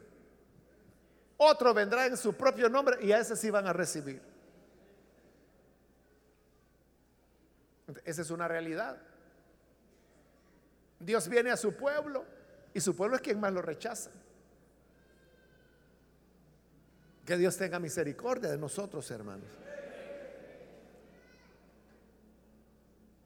Otro 1.36 1.72
vendrá 1.72 2.06
en 2.06 2.16
su 2.16 2.34
propio 2.34 2.68
nombre 2.68 2.98
y 3.00 3.12
a 3.12 3.18
ese 3.18 3.34
sí 3.36 3.50
van 3.50 3.66
a 3.66 3.72
recibir. 3.72 4.20
Esa 8.04 8.22
es 8.22 8.30
una 8.30 8.46
realidad. 8.46 8.98
Dios 10.98 11.28
viene 11.28 11.50
a 11.50 11.56
su 11.56 11.74
pueblo 11.74 12.24
y 12.74 12.80
su 12.80 12.94
pueblo 12.94 13.16
es 13.16 13.22
quien 13.22 13.40
más 13.40 13.52
lo 13.52 13.62
rechaza. 13.62 14.10
Que 17.24 17.36
Dios 17.36 17.56
tenga 17.56 17.78
misericordia 17.78 18.50
de 18.50 18.58
nosotros, 18.58 19.10
hermanos. 19.10 19.48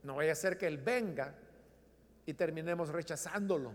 No 0.05 0.17
vaya 0.17 0.33
a 0.33 0.37
ser 0.37 0.57
que 0.57 0.67
Él 0.67 0.79
venga 0.79 1.35
y 2.27 2.35
terminemos 2.35 2.91
rechazándolo. 2.91 3.73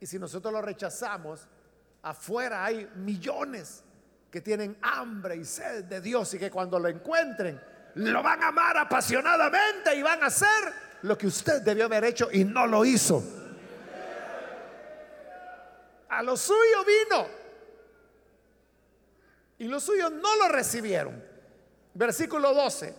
Y 0.00 0.06
si 0.06 0.18
nosotros 0.18 0.52
lo 0.52 0.62
rechazamos, 0.62 1.46
afuera 2.02 2.64
hay 2.64 2.88
millones 2.96 3.82
que 4.30 4.40
tienen 4.40 4.76
hambre 4.82 5.36
y 5.36 5.44
sed 5.44 5.84
de 5.84 6.00
Dios 6.00 6.32
y 6.34 6.38
que 6.38 6.50
cuando 6.50 6.78
lo 6.78 6.88
encuentren, 6.88 7.60
lo 7.94 8.22
van 8.22 8.42
a 8.42 8.48
amar 8.48 8.76
apasionadamente 8.76 9.94
y 9.94 10.02
van 10.02 10.22
a 10.22 10.26
hacer 10.26 10.72
lo 11.02 11.16
que 11.16 11.26
usted 11.26 11.62
debió 11.62 11.86
haber 11.86 12.04
hecho 12.04 12.28
y 12.30 12.44
no 12.44 12.66
lo 12.66 12.84
hizo. 12.84 13.22
A 16.10 16.22
lo 16.22 16.36
suyo 16.36 16.84
vino 16.84 17.26
y 19.58 19.64
los 19.66 19.82
suyos 19.82 20.12
no 20.12 20.36
lo 20.36 20.48
recibieron. 20.48 21.22
Versículo 21.94 22.54
12. 22.54 22.94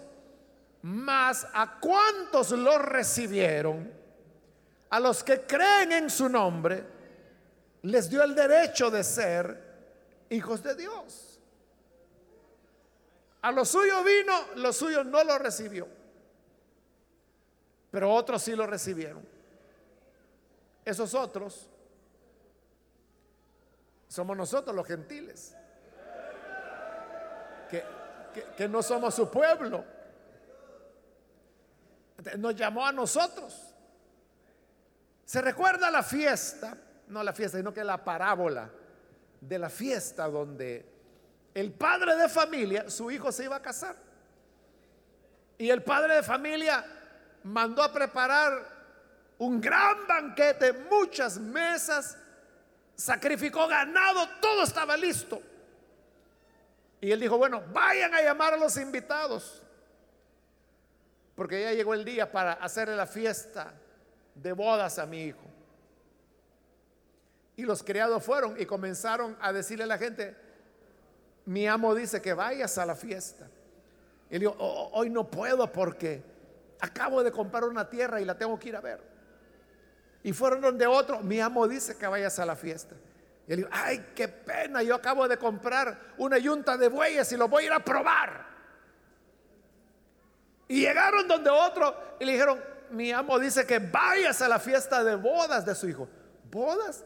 Mas 0.82 1.48
a 1.54 1.80
cuantos 1.80 2.52
lo 2.52 2.78
recibieron, 2.78 3.92
a 4.90 5.00
los 5.00 5.24
que 5.24 5.42
creen 5.42 5.92
en 5.92 6.10
su 6.10 6.28
nombre, 6.28 6.84
les 7.84 8.10
dio 8.10 8.24
el 8.24 8.34
derecho 8.36 8.90
de 8.90 9.04
ser 9.04 9.70
hijos 10.30 10.64
de 10.64 10.76
Dios. 10.76 11.40
A 13.42 13.52
lo 13.52 13.64
suyo 13.64 14.04
vino, 14.04 14.34
lo 14.56 14.74
suyo 14.74 15.04
no 15.04 15.24
lo 15.24 15.38
recibió. 15.38 15.88
Pero 17.92 18.14
otros 18.14 18.42
sí 18.42 18.56
lo 18.56 18.68
recibieron. 18.68 19.26
Esos 20.84 21.14
otros 21.14 21.68
somos 24.08 24.36
nosotros 24.36 24.76
los 24.76 24.88
gentiles, 24.88 25.56
que, 27.70 27.84
que, 28.58 28.68
no 28.68 28.82
somos 28.82 29.14
su 29.14 29.30
pueblo. 29.30 29.86
Nos 32.38 32.56
llamó 32.56 32.86
a 32.86 32.92
nosotros. 32.92 33.69
Se 35.30 35.44
recuerda 35.44 35.92
la 35.92 36.02
fiesta, 36.02 36.76
no 37.10 37.22
la 37.22 37.34
fiesta, 37.34 37.60
sino 37.60 37.72
que 37.72 37.84
la 37.84 38.04
parábola 38.04 38.68
de 39.40 39.60
la 39.60 39.70
fiesta 39.70 40.28
donde 40.28 40.84
el 41.54 41.72
padre 41.72 42.16
de 42.16 42.28
familia, 42.28 42.90
su 42.90 43.12
hijo 43.12 43.32
se 43.32 43.44
iba 43.44 43.58
a 43.58 43.62
casar. 43.62 43.96
Y 45.56 45.70
el 45.70 45.84
padre 45.84 46.16
de 46.16 46.24
familia 46.24 46.84
mandó 47.44 47.84
a 47.84 47.94
preparar 47.94 49.36
un 49.38 49.62
gran 49.62 50.08
banquete, 50.08 50.74
muchas 50.90 51.38
mesas, 51.38 52.18
sacrificó 52.96 53.68
ganado, 53.68 54.28
todo 54.42 54.64
estaba 54.64 54.98
listo. 54.98 55.44
Y 57.02 57.12
él 57.12 57.20
dijo, 57.20 57.38
bueno, 57.38 57.62
vayan 57.72 58.16
a 58.16 58.24
llamar 58.24 58.56
a 58.56 58.58
los 58.58 58.78
invitados, 58.78 59.62
porque 61.36 61.62
ya 61.62 61.74
llegó 61.74 61.94
el 61.94 62.04
día 62.04 62.32
para 62.32 62.54
hacerle 62.54 62.96
la 62.96 63.06
fiesta 63.06 63.76
de 64.42 64.54
bodas 64.54 65.00
a 65.00 65.06
mi 65.06 65.24
hijo. 65.24 65.50
Y 67.56 67.64
los 67.64 67.84
criados 67.84 68.24
fueron 68.24 68.60
y 68.60 68.66
comenzaron 68.66 69.38
a 69.42 69.52
decirle 69.52 69.84
a 69.84 69.88
la 69.88 69.98
gente, 69.98 70.36
mi 71.46 71.68
amo 71.68 71.94
dice 71.94 72.22
que 72.22 72.34
vayas 72.34 72.78
a 72.78 72.86
la 72.86 72.96
fiesta. 72.96 73.48
Y 74.30 74.36
él 74.36 74.42
dijo, 74.42 74.56
hoy 74.58 75.10
no 75.10 75.30
puedo 75.30 75.72
porque 75.72 76.24
acabo 76.80 77.24
de 77.24 77.32
comprar 77.32 77.66
una 77.66 77.90
tierra 77.90 78.22
y 78.22 78.26
la 78.26 78.38
tengo 78.38 78.58
que 78.58 78.70
ir 78.70 78.76
a 78.76 78.82
ver. 78.82 79.02
Y 80.24 80.32
fueron 80.32 80.62
donde 80.62 80.86
otro, 80.86 81.20
mi 81.22 81.40
amo 81.40 81.68
dice 81.68 81.98
que 81.98 82.08
vayas 82.08 82.40
a 82.40 82.46
la 82.46 82.56
fiesta. 82.56 82.96
Y 83.48 83.54
él 83.54 83.58
dijo, 83.58 83.70
ay, 83.72 84.12
qué 84.16 84.28
pena, 84.28 84.84
yo 84.84 84.96
acabo 84.96 85.28
de 85.28 85.38
comprar 85.38 86.14
una 86.18 86.38
yunta 86.38 86.78
de 86.78 86.88
bueyes 86.88 87.32
y 87.32 87.38
lo 87.38 87.48
voy 87.48 87.64
a 87.64 87.66
ir 87.68 87.74
a 87.74 87.84
probar. 87.84 88.46
Y 90.68 90.82
llegaron 90.82 91.28
donde 91.28 91.50
otro 91.50 92.16
y 92.20 92.26
le 92.26 92.34
dijeron, 92.34 92.62
mi 92.92 93.12
amo 93.12 93.40
dice 93.40 93.66
que 93.66 93.80
vayas 93.80 94.42
a 94.42 94.48
la 94.48 94.60
fiesta 94.60 95.04
de 95.04 95.16
bodas 95.16 95.66
de 95.66 95.76
su 95.76 95.88
hijo. 95.88 96.08
¿Bodas? 96.52 97.06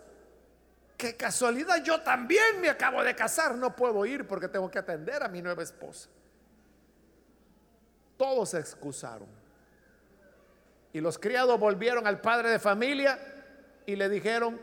Qué 0.97 1.15
casualidad, 1.15 1.83
yo 1.83 2.01
también 2.01 2.61
me 2.61 2.69
acabo 2.69 3.03
de 3.03 3.15
casar, 3.15 3.55
no 3.55 3.75
puedo 3.75 4.05
ir 4.05 4.25
porque 4.27 4.47
tengo 4.47 4.69
que 4.69 4.79
atender 4.79 5.23
a 5.23 5.27
mi 5.27 5.41
nueva 5.41 5.63
esposa. 5.63 6.09
Todos 8.17 8.49
se 8.49 8.59
excusaron. 8.59 9.27
Y 10.93 11.01
los 11.01 11.17
criados 11.17 11.59
volvieron 11.59 12.05
al 12.05 12.21
padre 12.21 12.49
de 12.49 12.59
familia 12.59 13.19
y 13.85 13.95
le 13.95 14.07
dijeron, 14.07 14.61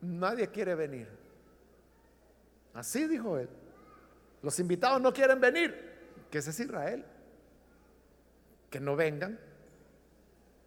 nadie 0.00 0.48
quiere 0.48 0.74
venir. 0.74 1.08
Así 2.74 3.06
dijo 3.06 3.38
él. 3.38 3.48
Los 4.42 4.58
invitados 4.58 5.00
no 5.00 5.12
quieren 5.12 5.40
venir, 5.40 6.26
que 6.30 6.38
ese 6.38 6.50
es 6.50 6.60
Israel. 6.60 7.04
Que 8.70 8.80
no 8.80 8.96
vengan. 8.96 9.38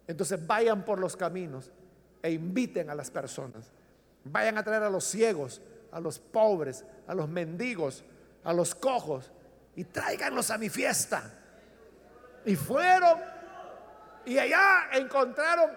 Entonces 0.06 0.44
vayan 0.46 0.84
por 0.84 0.98
los 0.98 1.16
caminos 1.16 1.70
e 2.22 2.30
inviten 2.30 2.90
a 2.90 2.94
las 2.94 3.10
personas. 3.10 3.70
Vayan 4.24 4.58
a 4.58 4.62
traer 4.62 4.82
a 4.82 4.90
los 4.90 5.04
ciegos, 5.04 5.60
a 5.92 6.00
los 6.00 6.18
pobres, 6.18 6.84
a 7.06 7.14
los 7.14 7.28
mendigos, 7.28 8.04
a 8.44 8.52
los 8.52 8.74
cojos 8.74 9.30
y 9.74 9.84
tráiganlos 9.84 10.50
a 10.50 10.58
mi 10.58 10.68
fiesta. 10.68 11.22
Y 12.44 12.54
fueron 12.56 13.20
y 14.24 14.38
allá 14.38 14.88
encontraron 14.92 15.70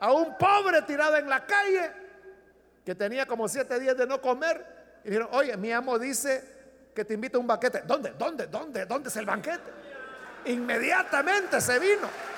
a 0.00 0.12
un 0.12 0.36
pobre 0.38 0.82
tirado 0.82 1.16
en 1.16 1.28
la 1.28 1.44
calle 1.44 1.90
que 2.84 2.94
tenía 2.94 3.26
como 3.26 3.48
siete 3.48 3.78
días 3.80 3.96
de 3.96 4.06
no 4.06 4.20
comer. 4.20 4.64
Y 5.04 5.08
dijeron, 5.08 5.28
oye, 5.32 5.56
mi 5.56 5.72
amo 5.72 5.98
dice 5.98 6.54
que 6.94 7.04
te 7.04 7.14
invita 7.14 7.36
a 7.36 7.40
un 7.40 7.46
banquete. 7.46 7.82
¿Dónde? 7.86 8.10
¿Dónde? 8.10 8.46
¿Dónde? 8.46 8.86
¿Dónde 8.86 9.08
es 9.08 9.16
el 9.16 9.26
banquete? 9.26 9.72
Inmediatamente 10.46 11.60
se 11.60 11.78
vino. 11.78 12.33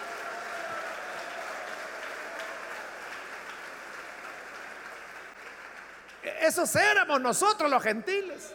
Esos 6.47 6.76
éramos 6.76 7.20
nosotros 7.20 7.68
los 7.68 7.82
gentiles. 7.82 8.55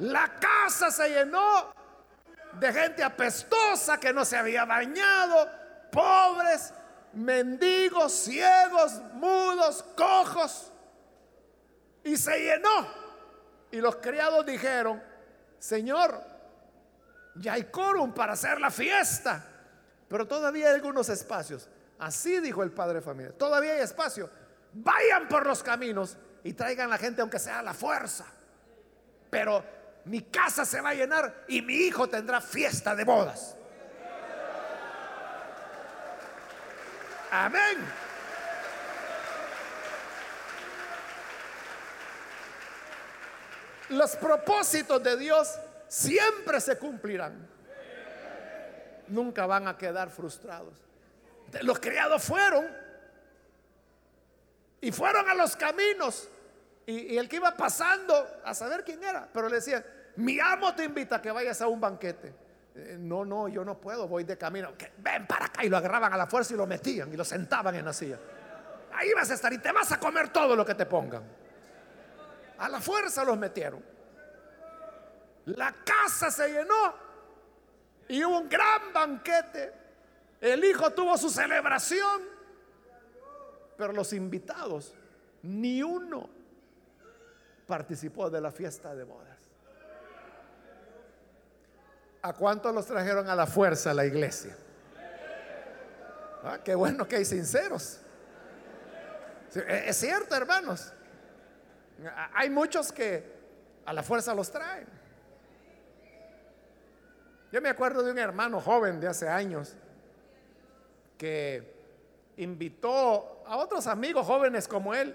La 0.00 0.32
casa 0.40 0.90
se 0.90 1.08
llenó 1.08 1.72
de 2.54 2.72
gente 2.72 3.04
apestosa 3.04 3.98
que 4.00 4.12
no 4.12 4.24
se 4.24 4.36
había 4.36 4.64
bañado, 4.64 5.48
pobres, 5.92 6.74
mendigos, 7.12 8.12
ciegos, 8.12 9.00
mudos, 9.14 9.84
cojos. 9.96 10.72
Y 12.02 12.16
se 12.16 12.36
llenó. 12.36 12.88
Y 13.70 13.80
los 13.80 13.96
criados 13.96 14.44
dijeron, 14.44 15.00
Señor, 15.60 16.20
ya 17.36 17.52
hay 17.52 17.64
quórum 17.64 18.12
para 18.12 18.32
hacer 18.32 18.60
la 18.60 18.72
fiesta, 18.72 19.44
pero 20.08 20.26
todavía 20.26 20.68
hay 20.68 20.74
algunos 20.74 21.08
espacios. 21.08 21.68
Así 21.98 22.40
dijo 22.40 22.64
el 22.64 22.72
padre 22.72 22.94
de 22.94 23.02
familia, 23.02 23.32
todavía 23.38 23.74
hay 23.74 23.80
espacio. 23.80 24.28
Vayan 24.78 25.26
por 25.26 25.46
los 25.46 25.62
caminos 25.62 26.18
y 26.44 26.52
traigan 26.52 26.90
la 26.90 26.98
gente 26.98 27.22
aunque 27.22 27.38
sea 27.38 27.60
a 27.60 27.62
la 27.62 27.72
fuerza. 27.72 28.26
Pero 29.30 29.64
mi 30.04 30.22
casa 30.22 30.64
se 30.64 30.80
va 30.80 30.90
a 30.90 30.94
llenar 30.94 31.44
y 31.48 31.62
mi 31.62 31.74
hijo 31.74 32.08
tendrá 32.08 32.40
fiesta 32.40 32.94
de 32.94 33.04
bodas. 33.04 33.56
Amén. 37.30 37.78
Los 43.88 44.16
propósitos 44.16 45.02
de 45.02 45.16
Dios 45.16 45.58
siempre 45.88 46.60
se 46.60 46.76
cumplirán. 46.76 47.48
Nunca 49.08 49.46
van 49.46 49.68
a 49.68 49.78
quedar 49.78 50.10
frustrados. 50.10 50.74
Los 51.62 51.78
criados 51.78 52.22
fueron 52.24 52.66
y 54.86 54.92
fueron 54.92 55.28
a 55.28 55.34
los 55.34 55.56
caminos. 55.56 56.28
Y, 56.86 57.16
el 57.16 57.28
que 57.28 57.36
iba 57.36 57.56
pasando 57.56 58.14
a 58.44 58.54
saber 58.54 58.84
quién 58.84 59.02
era, 59.02 59.28
pero 59.32 59.48
le 59.48 59.56
decía, 59.56 59.84
mi 60.14 60.38
amo 60.38 60.76
te 60.76 60.84
invita 60.84 61.16
a 61.16 61.20
que 61.20 61.32
vayas 61.32 61.60
a 61.60 61.66
un 61.66 61.80
banquete. 61.80 62.32
Eh, 62.72 62.96
no, 62.96 63.24
no, 63.24 63.48
yo 63.48 63.64
no 63.64 63.80
puedo, 63.80 64.06
voy 64.06 64.22
de 64.22 64.38
camino. 64.38 64.74
ven 64.98 65.26
para 65.26 65.46
acá 65.46 65.64
y 65.64 65.68
lo 65.68 65.76
agarraban 65.76 66.12
a 66.12 66.16
la 66.16 66.28
fuerza 66.28 66.54
y 66.54 66.56
lo 66.56 66.68
metían 66.68 67.12
y 67.12 67.16
lo 67.16 67.24
sentaban 67.24 67.74
en 67.74 67.84
la 67.84 67.92
silla. 67.92 68.16
Ahí 68.92 69.12
vas 69.12 69.28
a 69.28 69.34
estar 69.34 69.52
y 69.52 69.58
te 69.58 69.72
vas 69.72 69.90
a 69.90 69.98
comer 69.98 70.28
todo 70.28 70.54
lo 70.54 70.64
que 70.64 70.76
te 70.76 70.86
pongan. 70.86 71.24
A 72.58 72.68
la 72.68 72.80
fuerza 72.80 73.24
los 73.24 73.36
metieron. 73.36 73.82
La 75.46 75.74
casa 75.84 76.30
se 76.30 76.48
llenó 76.48 76.94
y 78.06 78.22
hubo 78.24 78.38
un 78.38 78.48
gran 78.48 78.92
banquete. 78.94 79.72
El 80.40 80.64
hijo 80.64 80.92
tuvo 80.92 81.18
su 81.18 81.28
celebración, 81.28 82.35
pero 83.76 83.92
los 83.92 84.12
invitados, 84.12 84.94
ni 85.42 85.82
uno 85.82 86.28
participó 87.66 88.30
de 88.30 88.40
la 88.40 88.50
fiesta 88.50 88.94
de 88.94 89.04
bodas. 89.04 89.36
¿A 92.22 92.32
cuántos 92.32 92.74
los 92.74 92.86
trajeron 92.86 93.28
a 93.28 93.34
la 93.36 93.46
fuerza 93.46 93.90
a 93.90 93.94
la 93.94 94.04
iglesia? 94.04 94.56
Ah, 96.42 96.58
qué 96.64 96.74
bueno 96.74 97.06
que 97.06 97.16
hay 97.16 97.24
sinceros. 97.24 98.00
E-, 99.54 99.88
es 99.88 99.96
cierto, 99.96 100.34
hermanos. 100.34 100.92
Hay 102.34 102.50
muchos 102.50 102.92
que 102.92 103.36
a 103.84 103.92
la 103.92 104.02
fuerza 104.02 104.34
los 104.34 104.50
traen. 104.50 104.86
Yo 107.52 107.62
me 107.62 107.68
acuerdo 107.68 108.02
de 108.02 108.10
un 108.10 108.18
hermano 108.18 108.60
joven 108.60 109.00
de 109.00 109.08
hace 109.08 109.28
años 109.28 109.74
que 111.16 111.75
invitó 112.36 113.42
a 113.46 113.56
otros 113.56 113.86
amigos 113.86 114.26
jóvenes 114.26 114.68
como 114.68 114.94
él 114.94 115.14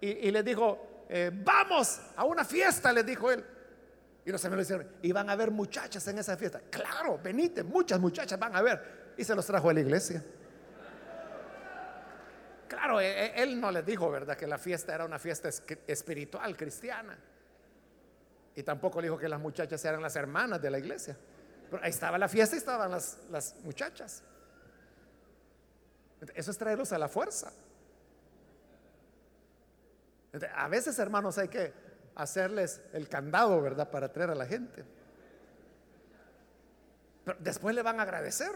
y, 0.00 0.30
les 0.30 0.44
dijo, 0.44 1.04
eh, 1.08 1.30
vamos 1.32 2.00
a 2.16 2.24
una 2.24 2.44
fiesta, 2.44 2.92
les 2.92 3.04
dijo 3.04 3.30
él. 3.30 3.44
Y 4.24 4.30
los 4.30 4.42
amigos 4.44 4.68
le 4.68 4.76
dijeron, 4.76 4.96
y 5.02 5.12
van 5.12 5.28
a 5.28 5.32
haber 5.32 5.50
muchachas 5.50 6.06
en 6.08 6.18
esa 6.18 6.36
fiesta. 6.36 6.60
Claro, 6.70 7.18
venite, 7.22 7.62
muchas 7.62 8.00
muchachas 8.00 8.38
van 8.38 8.56
a 8.56 8.62
ver. 8.62 9.14
Y 9.16 9.24
se 9.24 9.34
los 9.34 9.44
trajo 9.44 9.68
a 9.68 9.74
la 9.74 9.80
iglesia. 9.80 10.24
Claro, 12.68 13.00
e, 13.00 13.06
e, 13.06 13.42
él 13.42 13.60
no 13.60 13.70
les 13.70 13.84
dijo, 13.84 14.10
¿verdad? 14.10 14.36
Que 14.36 14.46
la 14.46 14.56
fiesta 14.56 14.94
era 14.94 15.04
una 15.04 15.18
fiesta 15.18 15.50
espiritual, 15.86 16.56
cristiana. 16.56 17.18
Y 18.54 18.62
tampoco 18.62 19.00
le 19.00 19.08
dijo 19.08 19.18
que 19.18 19.28
las 19.28 19.40
muchachas 19.40 19.84
eran 19.84 20.00
las 20.00 20.16
hermanas 20.16 20.62
de 20.62 20.70
la 20.70 20.78
iglesia. 20.78 21.16
Pero 21.70 21.82
ahí 21.82 21.90
estaba 21.90 22.16
la 22.16 22.28
fiesta 22.28 22.56
y 22.56 22.58
estaban 22.58 22.90
las, 22.90 23.18
las 23.30 23.54
muchachas. 23.64 24.22
Eso 26.34 26.50
es 26.50 26.58
traerlos 26.58 26.92
a 26.92 26.98
la 26.98 27.08
fuerza. 27.08 27.52
A 30.54 30.68
veces, 30.68 30.98
hermanos, 30.98 31.38
hay 31.38 31.48
que 31.48 31.72
hacerles 32.14 32.80
el 32.92 33.08
candado, 33.08 33.60
¿verdad? 33.60 33.90
Para 33.90 34.12
traer 34.12 34.30
a 34.30 34.34
la 34.34 34.46
gente. 34.46 34.84
Pero 37.24 37.38
después 37.40 37.74
le 37.74 37.82
van 37.82 37.98
a 37.98 38.02
agradecer. 38.02 38.50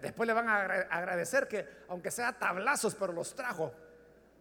Después 0.00 0.26
le 0.26 0.32
van 0.32 0.48
a 0.48 0.64
agradecer 0.64 1.46
que, 1.46 1.68
aunque 1.88 2.10
sea 2.10 2.32
tablazos, 2.32 2.94
pero 2.94 3.12
los 3.12 3.34
trajo 3.34 3.72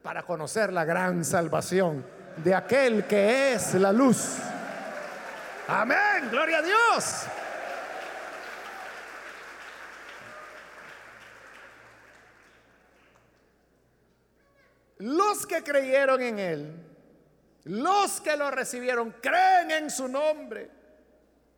para 0.02 0.24
conocer 0.24 0.72
la 0.72 0.86
gran 0.86 1.26
salvación 1.26 2.06
de 2.38 2.56
aquel 2.56 3.06
que 3.06 3.54
es 3.54 3.74
la 3.74 3.92
luz. 3.92 4.38
Amén, 5.68 6.30
gloria 6.32 6.60
a 6.60 6.62
Dios. 6.62 7.26
Los 15.04 15.46
que 15.46 15.62
creyeron 15.62 16.22
en 16.22 16.40
Él, 16.40 16.74
los 17.66 18.22
que 18.22 18.38
lo 18.38 18.50
recibieron, 18.50 19.12
creen 19.22 19.72
en 19.72 19.92
su 19.92 20.08
nombre, 20.08 20.70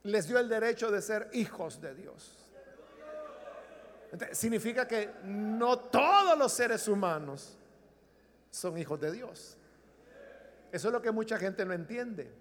les 0.01 0.27
dio 0.27 0.39
el 0.39 0.49
derecho 0.49 0.89
de 0.89 0.99
ser 0.99 1.29
hijos 1.33 1.79
de 1.79 1.93
Dios. 1.93 2.41
significa 4.31 4.87
que 4.87 5.11
no 5.25 5.77
todos 5.77 6.35
los 6.35 6.53
seres 6.53 6.87
humanos 6.87 7.55
son 8.49 8.79
hijos 8.79 8.99
de 8.99 9.11
Dios. 9.11 9.57
Eso 10.71 10.87
es 10.87 10.91
lo 10.91 11.01
que 11.03 11.11
mucha 11.11 11.37
gente 11.37 11.65
no 11.65 11.73
entiende. 11.73 12.31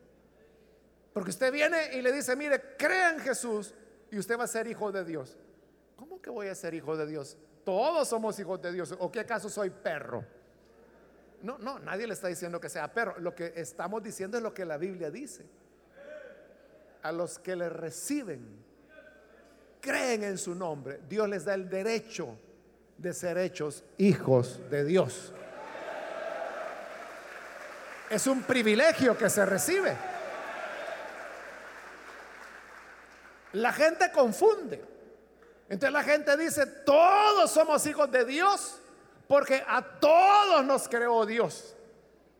Porque 1.13 1.31
usted 1.31 1.53
viene 1.53 1.97
y 1.97 2.01
le 2.01 2.13
dice, 2.13 2.35
mire, 2.35 2.77
crea 2.79 3.11
en 3.11 3.21
Jesús 3.21 3.75
y 4.11 4.19
usted 4.19 4.39
va 4.39 4.45
a 4.45 4.49
ser 4.49 4.67
hijo 4.69 4.91
de 4.91 5.05
Dios. 5.05 5.37
¿Cómo 5.97 6.23
que 6.23 6.31
voy 6.31 6.49
a 6.49 6.55
ser 6.55 6.73
hijo 6.73 6.97
de 6.97 7.07
Dios? 7.07 7.37
Todos 7.63 8.09
somos 8.09 8.39
hijos 8.39 8.63
de 8.63 8.73
Dios. 8.73 8.95
¿O 8.99 9.13
qué 9.13 9.21
acaso 9.21 9.51
soy 9.51 9.69
perro? 9.69 10.25
No, 11.45 11.59
no, 11.59 11.79
nadie 11.79 12.07
le 12.07 12.15
está 12.15 12.29
diciendo 12.29 12.59
que 12.59 12.71
sea 12.71 12.91
perro. 12.91 13.17
Lo 13.19 13.35
que 13.35 13.53
estamos 13.57 14.03
diciendo 14.03 14.39
es 14.39 14.43
lo 14.43 14.55
que 14.55 14.65
la 14.65 14.79
Biblia 14.79 15.11
dice. 15.11 15.45
A 17.03 17.13
los 17.13 17.39
que 17.39 17.55
le 17.55 17.69
reciben, 17.69 18.65
creen 19.79 20.25
en 20.25 20.39
su 20.39 20.55
nombre, 20.55 21.01
Dios 21.07 21.29
les 21.29 21.45
da 21.45 21.53
el 21.53 21.69
derecho 21.69 22.39
de 22.97 23.13
ser 23.13 23.37
hechos 23.37 23.85
hijos 23.99 24.59
de 24.71 24.85
Dios. 24.85 25.35
Es 28.09 28.27
un 28.27 28.43
privilegio 28.45 29.19
que 29.19 29.29
se 29.29 29.45
recibe. 29.45 29.95
La 33.53 33.73
gente 33.75 34.11
confunde. 34.13 34.83
Entonces 35.69 35.93
la 35.93 36.03
gente 36.05 36.39
dice, 36.39 36.65
todos 36.87 37.51
somos 37.51 37.85
hijos 37.87 38.11
de 38.11 38.25
Dios 38.25 38.81
porque 39.29 39.63
a 39.67 39.83
todos 40.01 40.65
nos 40.65 40.89
creó 40.89 41.25
Dios. 41.27 41.77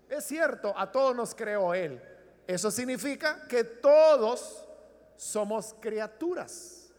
Es 0.09 0.25
cierto, 0.25 0.75
a 0.77 0.91
todos 0.91 1.15
nos 1.15 1.35
creó 1.35 1.75
Él. 1.75 2.01
Eso 2.47 2.71
significa 2.71 3.47
que 3.49 3.65
todos 3.65 4.65
somos 5.17 5.75
criaturas 5.81 6.93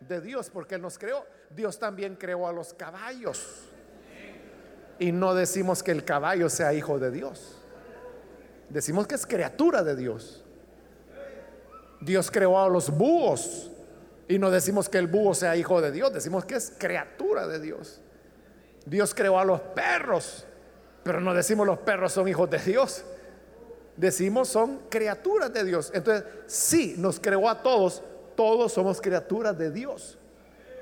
de 0.00 0.20
Dios 0.20 0.50
porque 0.50 0.76
Él 0.76 0.82
nos 0.82 0.98
creó. 0.98 1.26
Dios 1.50 1.78
también 1.78 2.16
creó 2.16 2.46
a 2.46 2.52
los 2.52 2.74
caballos. 2.74 3.64
Y 4.98 5.12
no 5.12 5.34
decimos 5.34 5.82
que 5.82 5.90
el 5.90 6.04
caballo 6.04 6.48
sea 6.48 6.72
hijo 6.72 6.98
de 6.98 7.10
Dios. 7.10 7.58
Decimos 8.68 9.06
que 9.06 9.14
es 9.14 9.26
criatura 9.26 9.82
de 9.82 9.96
Dios. 9.96 10.42
Dios 12.00 12.30
creó 12.30 12.58
a 12.58 12.68
los 12.68 12.90
búhos 12.90 13.70
y 14.28 14.38
no 14.38 14.50
decimos 14.50 14.88
que 14.88 14.98
el 14.98 15.06
búho 15.06 15.34
sea 15.34 15.56
hijo 15.56 15.80
de 15.80 15.92
Dios, 15.92 16.12
decimos 16.12 16.44
que 16.44 16.56
es 16.56 16.72
criatura 16.78 17.46
de 17.46 17.60
Dios. 17.60 18.00
Dios 18.86 19.12
creó 19.14 19.38
a 19.38 19.44
los 19.44 19.60
perros, 19.60 20.46
pero 21.02 21.20
no 21.20 21.34
decimos 21.34 21.66
los 21.66 21.80
perros 21.80 22.12
son 22.12 22.28
hijos 22.28 22.48
de 22.48 22.58
Dios. 22.58 23.04
decimos 23.96 24.48
son 24.48 24.82
criaturas 24.90 25.52
de 25.52 25.64
Dios. 25.64 25.90
Entonces, 25.92 26.24
sí, 26.46 26.94
nos 26.98 27.18
creó 27.18 27.48
a 27.48 27.62
todos, 27.62 28.02
todos 28.36 28.72
somos 28.72 29.00
criaturas 29.00 29.58
de 29.58 29.70
Dios, 29.70 30.16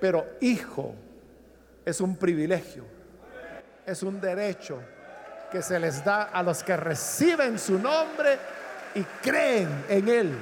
pero 0.01 0.27
hijo 0.41 0.95
es 1.85 2.01
un 2.01 2.17
privilegio, 2.17 2.85
es 3.87 4.03
un 4.03 4.21
derecho 4.21 4.81
que 5.51 5.63
se 5.63 5.79
les 5.79 6.05
da 6.05 6.25
a 6.25 6.43
los 6.43 6.63
que 6.63 6.77
reciben 6.77 7.59
su 7.59 7.79
nombre 7.79 8.37
y 8.95 9.03
creen 9.23 9.85
en 9.89 10.09
Él. 10.09 10.39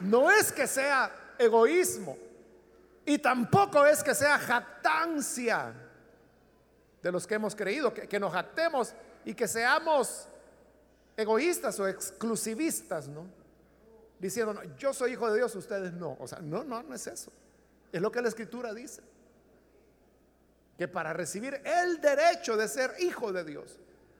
No 0.00 0.30
es 0.30 0.52
que 0.52 0.66
sea 0.68 1.10
egoísmo 1.38 2.27
y 3.08 3.16
tampoco 3.16 3.86
es 3.86 4.04
que 4.04 4.14
sea 4.14 4.38
jactancia 4.38 5.72
de 7.02 7.10
los 7.10 7.26
que 7.26 7.36
hemos 7.36 7.56
creído, 7.56 7.94
que, 7.94 8.20
nos 8.20 8.34
jactemos 8.34 8.92
y 9.24 9.32
que 9.32 9.48
seamos 9.48 10.28
egoístas 11.16 11.80
o 11.80 11.88
exclusivistas, 11.88 13.08
¿no? 13.08 13.26
Diciendo, 14.18 14.60
yo 14.76 14.92
soy 14.92 15.12
hijo 15.12 15.30
de 15.30 15.38
Dios, 15.38 15.56
ustedes 15.56 15.94
no. 15.94 16.18
O 16.20 16.28
sea, 16.28 16.40
no, 16.40 16.62
no, 16.64 16.82
no 16.82 16.94
es 16.94 17.06
eso. 17.06 17.32
Es 17.90 18.02
lo 18.02 18.12
que 18.12 18.20
la 18.20 18.28
escritura 18.28 18.74
dice. 18.74 19.00
Que 20.76 20.86
para 20.86 21.14
recibir 21.14 21.62
el 21.64 22.02
derecho 22.02 22.58
de 22.58 22.68
ser 22.68 22.94
hijo 22.98 23.32
de 23.32 23.42
Dios, 23.42 23.78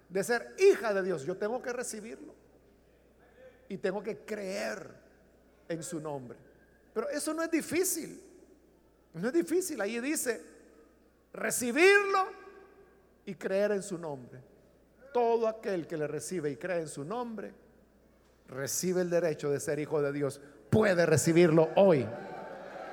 de 0.08 0.24
ser 0.24 0.56
hija 0.58 0.94
de 0.94 1.02
Dios, 1.02 1.24
yo 1.26 1.36
tengo 1.36 1.60
que 1.60 1.74
recibirlo. 1.74 2.34
Y 3.68 3.76
tengo 3.76 4.02
que 4.02 4.20
creer 4.20 4.88
en 5.68 5.82
su 5.82 6.00
nombre. 6.00 6.38
Pero 6.94 7.10
eso 7.10 7.34
no 7.34 7.42
es 7.42 7.50
difícil. 7.50 8.27
No 9.20 9.28
es 9.28 9.34
difícil. 9.34 9.80
Ahí 9.80 10.00
dice, 10.00 10.42
recibirlo 11.32 12.26
y 13.26 13.34
creer 13.34 13.72
en 13.72 13.82
su 13.82 13.98
nombre. 13.98 14.40
Todo 15.12 15.48
aquel 15.48 15.86
que 15.86 15.96
le 15.96 16.06
recibe 16.06 16.50
y 16.50 16.56
cree 16.56 16.80
en 16.80 16.88
su 16.88 17.04
nombre, 17.04 17.52
recibe 18.48 19.02
el 19.02 19.10
derecho 19.10 19.50
de 19.50 19.60
ser 19.60 19.78
hijo 19.78 20.00
de 20.00 20.12
Dios. 20.12 20.40
Puede 20.70 21.06
recibirlo 21.06 21.70
hoy, 21.76 22.06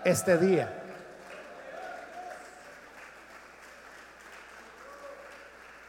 este 0.03 0.37
día. 0.37 0.81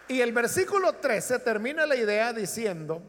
Y 0.09 0.21
el 0.21 0.33
versículo 0.33 0.93
13 0.95 1.41
termina 1.41 1.85
la 1.85 1.97
idea 1.97 2.33
diciendo, 2.33 3.03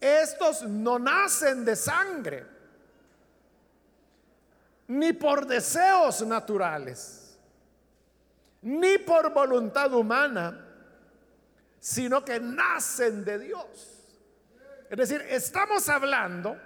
estos 0.00 0.62
no 0.62 0.98
nacen 0.98 1.64
de 1.64 1.74
sangre, 1.74 2.46
ni 4.88 5.12
por 5.12 5.46
deseos 5.46 6.26
naturales, 6.26 7.38
ni 8.62 8.98
por 8.98 9.32
voluntad 9.32 9.92
humana, 9.92 10.66
sino 11.78 12.24
que 12.24 12.40
nacen 12.40 13.24
de 13.24 13.38
Dios. 13.38 14.16
Es 14.90 14.96
decir, 14.96 15.20
estamos 15.28 15.88
hablando, 15.88 16.56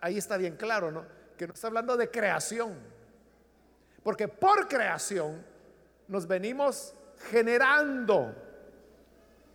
ahí 0.00 0.16
está 0.16 0.36
bien 0.36 0.56
claro, 0.56 0.92
¿no? 0.92 1.04
Que 1.36 1.48
no 1.48 1.54
está 1.54 1.66
hablando 1.66 1.96
de 1.96 2.08
creación, 2.10 2.78
porque 4.04 4.28
por 4.28 4.68
creación 4.68 5.44
nos 6.06 6.26
venimos 6.26 6.94
generando 7.30 8.34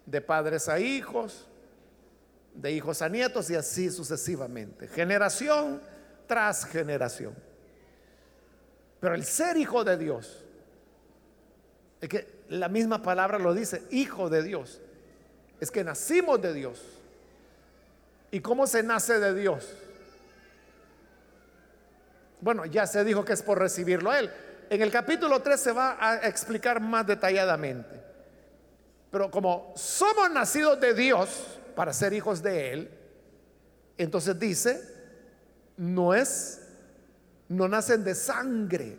de 0.06 0.22
padres 0.22 0.68
a 0.68 0.80
hijos, 0.80 1.48
de 2.54 2.72
hijos 2.74 3.02
a 3.02 3.08
nietos 3.08 3.50
y 3.50 3.56
así 3.56 3.90
sucesivamente, 3.90 4.88
generación 4.90 5.82
tras 6.28 6.66
generación. 6.66 7.34
Pero 9.06 9.14
el 9.14 9.24
ser 9.24 9.56
hijo 9.56 9.84
de 9.84 9.98
Dios, 9.98 10.44
es 12.02 12.10
que 12.10 12.28
la 12.50 12.70
misma 12.70 13.04
palabra 13.04 13.38
lo 13.38 13.54
dice, 13.54 13.84
hijo 13.92 14.32
de 14.32 14.42
Dios, 14.42 14.82
es 15.60 15.70
que 15.70 15.84
nacimos 15.84 16.42
de 16.42 16.56
Dios. 16.56 16.82
¿Y 18.32 18.40
cómo 18.40 18.66
se 18.66 18.82
nace 18.82 19.20
de 19.20 19.36
Dios? 19.36 19.72
Bueno, 22.42 22.66
ya 22.66 22.88
se 22.88 23.04
dijo 23.04 23.24
que 23.24 23.34
es 23.34 23.44
por 23.44 23.60
recibirlo 23.60 24.10
a 24.10 24.18
Él. 24.18 24.32
En 24.72 24.82
el 24.82 24.90
capítulo 24.90 25.40
3 25.40 25.60
se 25.60 25.72
va 25.72 25.98
a 26.00 26.28
explicar 26.28 26.82
más 26.82 27.06
detalladamente. 27.06 28.02
Pero 29.12 29.30
como 29.30 29.72
somos 29.76 30.32
nacidos 30.32 30.82
de 30.82 30.96
Dios 30.96 31.60
para 31.76 31.94
ser 31.94 32.12
hijos 32.14 32.42
de 32.42 32.74
Él, 32.74 32.92
entonces 34.00 34.40
dice, 34.40 34.82
no 35.78 36.16
es, 36.16 36.65
no 37.50 37.68
nacen 37.68 38.04
de 38.04 38.16
sangre. 38.16 38.98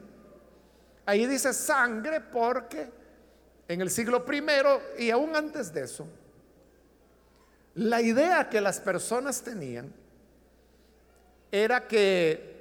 Ahí 1.04 1.26
dice 1.26 1.52
sangre 1.52 2.20
porque 2.20 2.90
en 3.68 3.80
el 3.80 3.90
siglo 3.90 4.24
primero 4.24 4.80
y 4.98 5.10
aún 5.10 5.34
antes 5.34 5.72
de 5.72 5.82
eso, 5.82 6.06
la 7.74 8.00
idea 8.00 8.48
que 8.48 8.60
las 8.60 8.80
personas 8.80 9.42
tenían 9.42 9.92
era 11.50 11.86
que 11.86 12.56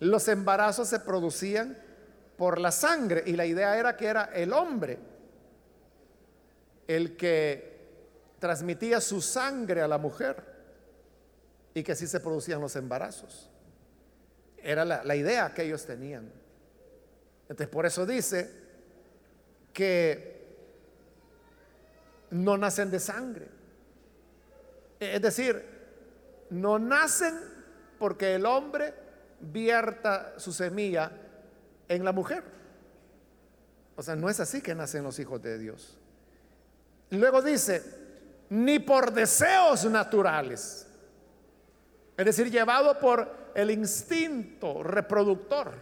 los 0.00 0.28
embarazos 0.28 0.88
se 0.88 1.00
producían 1.00 1.76
por 2.36 2.58
la 2.58 2.70
sangre 2.70 3.22
y 3.26 3.32
la 3.32 3.46
idea 3.46 3.78
era 3.78 3.96
que 3.96 4.06
era 4.06 4.24
el 4.34 4.52
hombre 4.52 4.98
el 6.88 7.16
que 7.16 7.78
transmitía 8.38 9.00
su 9.00 9.20
sangre 9.20 9.82
a 9.82 9.88
la 9.88 9.98
mujer 9.98 10.42
y 11.74 11.82
que 11.82 11.92
así 11.92 12.06
se 12.06 12.18
producían 12.18 12.60
los 12.60 12.74
embarazos. 12.74 13.49
Era 14.62 14.84
la, 14.84 15.04
la 15.04 15.16
idea 15.16 15.52
que 15.54 15.62
ellos 15.62 15.84
tenían. 15.86 16.30
Entonces 17.42 17.68
por 17.68 17.86
eso 17.86 18.06
dice 18.06 18.50
que 19.72 20.30
no 22.30 22.56
nacen 22.56 22.90
de 22.90 23.00
sangre. 23.00 23.48
Es 24.98 25.22
decir, 25.22 25.64
no 26.50 26.78
nacen 26.78 27.34
porque 27.98 28.34
el 28.34 28.46
hombre 28.46 28.94
vierta 29.40 30.34
su 30.38 30.52
semilla 30.52 31.12
en 31.88 32.04
la 32.04 32.12
mujer. 32.12 32.44
O 33.96 34.02
sea, 34.02 34.16
no 34.16 34.28
es 34.28 34.40
así 34.40 34.60
que 34.62 34.74
nacen 34.74 35.02
los 35.02 35.18
hijos 35.18 35.42
de 35.42 35.58
Dios. 35.58 35.98
Luego 37.10 37.42
dice, 37.42 37.82
ni 38.50 38.78
por 38.78 39.12
deseos 39.12 39.84
naturales. 39.86 40.86
Es 42.16 42.24
decir, 42.24 42.50
llevado 42.50 42.98
por 42.98 43.39
el 43.54 43.70
instinto 43.70 44.82
reproductor 44.82 45.72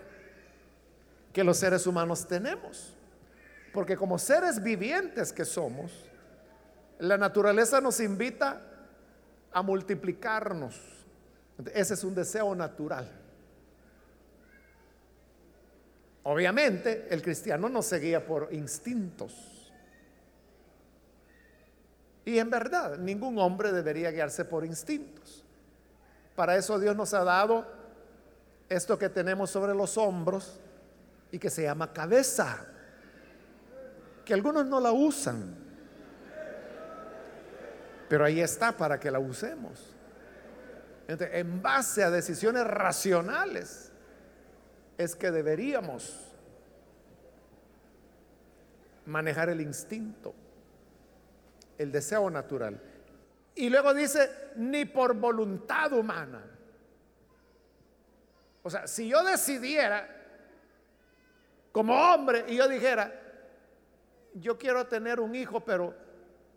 que 1.33 1.45
los 1.45 1.57
seres 1.57 1.87
humanos 1.87 2.27
tenemos. 2.27 2.95
Porque 3.73 3.97
como 3.97 4.19
seres 4.19 4.63
vivientes 4.63 5.33
que 5.33 5.45
somos, 5.45 5.93
la 6.99 7.17
naturaleza 7.17 7.81
nos 7.81 8.01
invita 8.01 8.61
a 9.53 9.63
multiplicarnos. 9.63 10.81
Ese 11.75 11.95
es 11.95 12.05
un 12.05 12.15
deseo 12.15 12.55
natural. 12.55 13.09
Obviamente 16.25 17.07
el 17.11 17.23
cristiano 17.23 17.69
no 17.69 17.83
seguía 17.83 18.27
por 18.27 18.49
instintos. 18.53 19.73
Y 22.25 22.39
en 22.39 22.51
verdad, 22.51 22.99
ningún 22.99 23.39
hombre 23.39 23.73
debería 23.73 24.11
guiarse 24.11 24.45
por 24.45 24.65
instintos. 24.65 25.45
Para 26.39 26.55
eso 26.55 26.79
Dios 26.79 26.95
nos 26.95 27.15
ha 27.15 27.25
dado 27.25 27.67
esto 28.69 28.97
que 28.97 29.09
tenemos 29.09 29.51
sobre 29.51 29.75
los 29.75 29.99
hombros 29.99 30.61
y 31.33 31.39
que 31.41 31.51
se 31.51 31.65
llama 31.65 31.93
cabeza, 31.93 32.65
que 34.25 34.35
algunos 34.35 34.65
no 34.65 34.79
la 34.79 34.93
usan, 34.93 35.53
pero 38.09 38.25
ahí 38.25 38.41
está 38.41 38.71
para 38.71 39.01
que 39.01 39.11
la 39.11 39.19
usemos. 39.19 39.97
en 41.09 41.61
base 41.61 42.05
a 42.05 42.11
decisiones 42.11 42.65
racionales, 42.69 43.91
es 44.97 45.17
que 45.17 45.33
deberíamos 45.33 46.21
manejar 49.07 49.49
el 49.49 49.61
instinto 49.61 50.37
el 51.79 51.91
deseo 51.91 52.31
natural. 52.31 52.81
Y 53.59 53.71
luego 53.71 53.93
dice, 53.93 54.31
ni 54.55 54.85
por 54.85 55.15
voluntad 55.15 55.93
humana. 55.93 56.45
O 58.63 58.71
sea, 58.71 58.87
si 58.87 59.09
yo 59.09 59.25
decidiera 59.25 60.09
como 61.73 61.93
hombre 61.93 62.45
y 62.47 62.55
yo 62.55 62.69
dijera, 62.69 63.13
yo 64.35 64.57
quiero 64.57 64.87
tener 64.87 65.19
un 65.19 65.35
hijo, 65.35 65.59
pero 65.59 65.93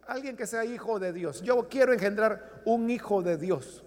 alguien 0.06 0.38
que 0.38 0.46
sea 0.46 0.64
hijo 0.64 1.00
de 1.00 1.12
Dios, 1.12 1.42
yo 1.42 1.68
quiero 1.68 1.92
engendrar 1.92 2.62
un 2.66 2.88
hijo 2.92 3.24
de 3.24 3.36
Dios. 3.36 3.84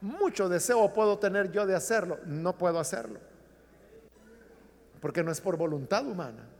Mucho 0.00 0.48
deseo 0.48 0.94
puedo 0.94 1.18
tener 1.18 1.52
yo 1.52 1.66
de 1.66 1.74
hacerlo, 1.74 2.20
no 2.24 2.56
puedo 2.56 2.80
hacerlo, 2.80 3.20
porque 5.02 5.22
no 5.22 5.30
es 5.30 5.42
por 5.42 5.58
voluntad 5.58 6.06
humana 6.06 6.54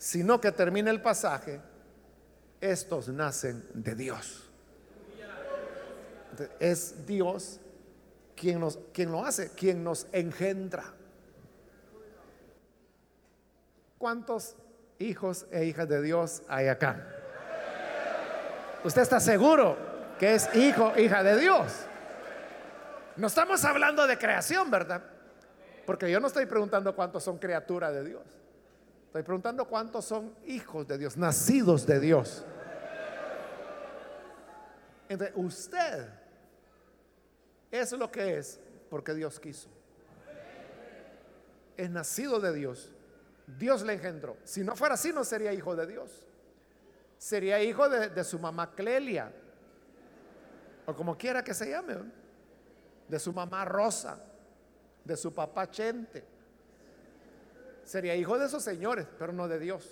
sino 0.00 0.40
que 0.40 0.50
termina 0.50 0.90
el 0.90 1.02
pasaje, 1.02 1.60
estos 2.60 3.08
nacen 3.08 3.64
de 3.74 3.94
Dios. 3.94 4.48
Es 6.58 7.06
Dios 7.06 7.60
quien, 8.36 8.60
nos, 8.60 8.78
quien 8.92 9.10
lo 9.10 9.24
hace, 9.24 9.50
quien 9.50 9.84
nos 9.84 10.06
engendra. 10.12 10.84
¿Cuántos 13.98 14.56
hijos 14.98 15.46
e 15.50 15.64
hijas 15.64 15.88
de 15.88 16.00
Dios 16.00 16.42
hay 16.48 16.68
acá? 16.68 17.06
¿Usted 18.82 19.02
está 19.02 19.20
seguro 19.20 19.76
que 20.18 20.34
es 20.34 20.54
hijo, 20.54 20.92
hija 20.96 21.22
de 21.22 21.38
Dios? 21.38 21.72
No 23.16 23.26
estamos 23.26 23.62
hablando 23.66 24.06
de 24.06 24.16
creación, 24.16 24.70
¿verdad? 24.70 25.02
Porque 25.84 26.10
yo 26.10 26.20
no 26.20 26.28
estoy 26.28 26.46
preguntando 26.46 26.94
cuántos 26.94 27.22
son 27.22 27.36
criaturas 27.38 27.92
de 27.92 28.04
Dios. 28.04 28.22
Estoy 29.10 29.24
preguntando 29.24 29.64
cuántos 29.64 30.04
son 30.04 30.32
hijos 30.46 30.86
de 30.86 30.96
Dios, 30.96 31.16
nacidos 31.16 31.84
de 31.84 31.98
Dios. 31.98 32.44
Entonces, 35.08 35.36
usted 35.36 36.08
es 37.72 37.90
lo 37.90 38.08
que 38.08 38.38
es 38.38 38.60
porque 38.88 39.12
Dios 39.12 39.40
quiso. 39.40 39.68
Es 41.76 41.90
nacido 41.90 42.38
de 42.38 42.54
Dios. 42.54 42.92
Dios 43.58 43.82
le 43.82 43.94
engendró. 43.94 44.36
Si 44.44 44.62
no 44.62 44.76
fuera 44.76 44.94
así, 44.94 45.12
no 45.12 45.24
sería 45.24 45.52
hijo 45.52 45.74
de 45.74 45.88
Dios. 45.88 46.24
Sería 47.18 47.60
hijo 47.60 47.88
de, 47.88 48.22
su 48.22 48.38
mamá 48.38 48.76
Clelia. 48.76 49.32
O 50.86 50.94
como 50.94 51.18
quiera 51.18 51.42
que 51.42 51.52
se 51.52 51.68
llame. 51.68 51.96
De 53.08 53.18
su 53.18 53.32
mamá 53.32 53.64
Rosa. 53.64 54.24
De 55.04 55.16
su 55.16 55.34
papá 55.34 55.68
Chente. 55.68 56.29
Sería 57.90 58.14
hijo 58.14 58.38
de 58.38 58.46
esos 58.46 58.62
señores, 58.62 59.04
pero 59.18 59.32
no 59.32 59.48
de 59.48 59.58
Dios. 59.58 59.84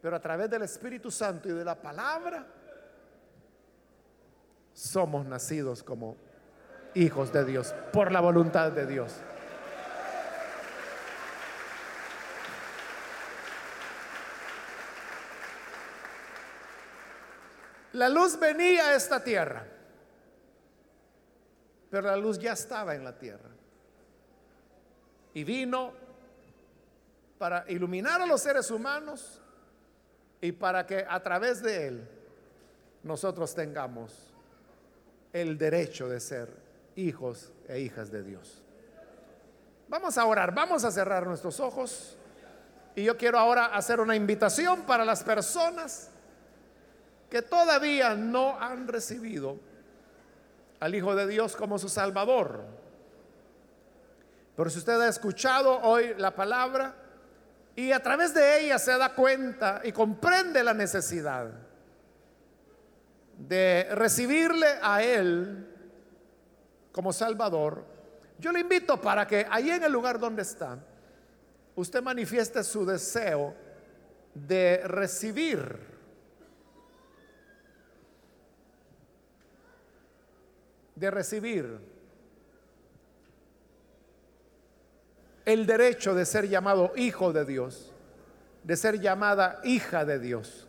Pero 0.00 0.14
a 0.14 0.20
través 0.20 0.48
del 0.48 0.62
Espíritu 0.62 1.10
Santo 1.10 1.48
y 1.48 1.52
de 1.52 1.64
la 1.64 1.74
palabra, 1.74 2.46
somos 4.72 5.26
nacidos 5.26 5.82
como 5.82 6.16
hijos 6.94 7.32
de 7.32 7.44
Dios, 7.44 7.74
por 7.92 8.12
la 8.12 8.20
voluntad 8.20 8.70
de 8.70 8.86
Dios. 8.86 9.16
La 17.94 18.08
luz 18.08 18.38
venía 18.38 18.90
a 18.90 18.94
esta 18.94 19.24
tierra, 19.24 19.66
pero 21.90 22.06
la 22.06 22.16
luz 22.16 22.38
ya 22.38 22.52
estaba 22.52 22.94
en 22.94 23.02
la 23.02 23.18
tierra. 23.18 23.50
Y 25.34 25.42
vino 25.42 26.01
para 27.42 27.64
iluminar 27.66 28.22
a 28.22 28.26
los 28.26 28.40
seres 28.40 28.70
humanos 28.70 29.40
y 30.40 30.52
para 30.52 30.86
que 30.86 31.04
a 31.08 31.20
través 31.20 31.60
de 31.60 31.88
él 31.88 32.08
nosotros 33.02 33.52
tengamos 33.52 34.32
el 35.32 35.58
derecho 35.58 36.08
de 36.08 36.20
ser 36.20 36.54
hijos 36.94 37.50
e 37.66 37.80
hijas 37.80 38.12
de 38.12 38.22
Dios. 38.22 38.62
Vamos 39.88 40.16
a 40.18 40.24
orar, 40.24 40.54
vamos 40.54 40.84
a 40.84 40.92
cerrar 40.92 41.26
nuestros 41.26 41.58
ojos 41.58 42.16
y 42.94 43.02
yo 43.02 43.16
quiero 43.16 43.40
ahora 43.40 43.74
hacer 43.74 43.98
una 43.98 44.14
invitación 44.14 44.82
para 44.82 45.04
las 45.04 45.24
personas 45.24 46.10
que 47.28 47.42
todavía 47.42 48.14
no 48.14 48.56
han 48.60 48.86
recibido 48.86 49.58
al 50.78 50.94
Hijo 50.94 51.16
de 51.16 51.26
Dios 51.26 51.56
como 51.56 51.76
su 51.80 51.88
Salvador. 51.88 52.62
Pero 54.54 54.70
si 54.70 54.78
usted 54.78 55.00
ha 55.00 55.08
escuchado 55.08 55.80
hoy 55.80 56.14
la 56.18 56.36
palabra 56.36 57.01
y 57.74 57.92
a 57.92 58.02
través 58.02 58.34
de 58.34 58.60
ella 58.60 58.78
se 58.78 58.96
da 58.98 59.14
cuenta 59.14 59.80
y 59.84 59.92
comprende 59.92 60.62
la 60.62 60.74
necesidad 60.74 61.50
de 63.38 63.88
recibirle 63.92 64.66
a 64.82 65.02
Él 65.02 65.68
como 66.92 67.12
Salvador, 67.12 67.84
yo 68.38 68.52
le 68.52 68.60
invito 68.60 69.00
para 69.00 69.26
que 69.26 69.46
ahí 69.50 69.70
en 69.70 69.82
el 69.82 69.92
lugar 69.92 70.18
donde 70.18 70.42
está, 70.42 70.78
usted 71.74 72.02
manifieste 72.02 72.62
su 72.62 72.84
deseo 72.84 73.54
de 74.34 74.82
recibir 74.84 75.92
de 80.94 81.10
recibir 81.10 81.91
el 85.44 85.66
derecho 85.66 86.14
de 86.14 86.24
ser 86.24 86.48
llamado 86.48 86.92
hijo 86.96 87.32
de 87.32 87.44
Dios, 87.44 87.92
de 88.64 88.76
ser 88.76 89.00
llamada 89.00 89.60
hija 89.64 90.04
de 90.04 90.18
Dios. 90.18 90.68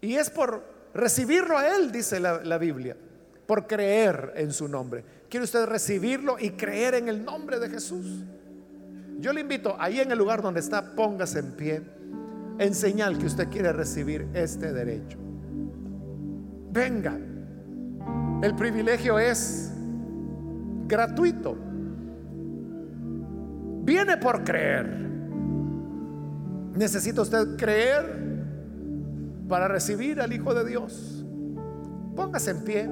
Y 0.00 0.14
es 0.14 0.30
por 0.30 0.64
recibirlo 0.94 1.56
a 1.56 1.68
Él, 1.76 1.92
dice 1.92 2.20
la, 2.20 2.58
Biblia, 2.58 2.96
por 3.46 3.66
creer 3.66 4.32
en 4.36 4.52
su 4.52 4.68
nombre. 4.68 5.04
¿Quiere 5.28 5.44
usted 5.44 5.64
recibirlo 5.66 6.36
y 6.38 6.50
creer 6.50 6.94
en 6.94 7.08
el 7.08 7.24
nombre 7.24 7.58
de 7.58 7.70
Jesús? 7.70 8.24
Yo 9.18 9.32
le 9.32 9.40
invito, 9.40 9.76
ahí 9.78 10.00
en 10.00 10.10
el 10.10 10.18
lugar 10.18 10.42
donde 10.42 10.60
está, 10.60 10.94
póngase 10.94 11.38
en 11.38 11.52
pie, 11.52 11.82
en 12.58 12.74
señal 12.74 13.18
que 13.18 13.26
usted 13.26 13.48
quiere 13.48 13.72
recibir 13.72 14.26
este 14.34 14.72
derecho. 14.72 15.16
Venga, 16.70 17.18
el 18.42 18.54
privilegio 18.56 19.18
es 19.18 19.70
gratuito. 20.86 21.71
Viene 23.82 24.16
por 24.16 24.44
creer. 24.44 24.86
Necesita 26.74 27.22
usted 27.22 27.56
creer 27.56 28.22
para 29.48 29.66
recibir 29.66 30.20
al 30.20 30.32
Hijo 30.32 30.54
de 30.54 30.64
Dios. 30.64 31.24
Póngase 32.14 32.52
en 32.52 32.64
pie 32.64 32.88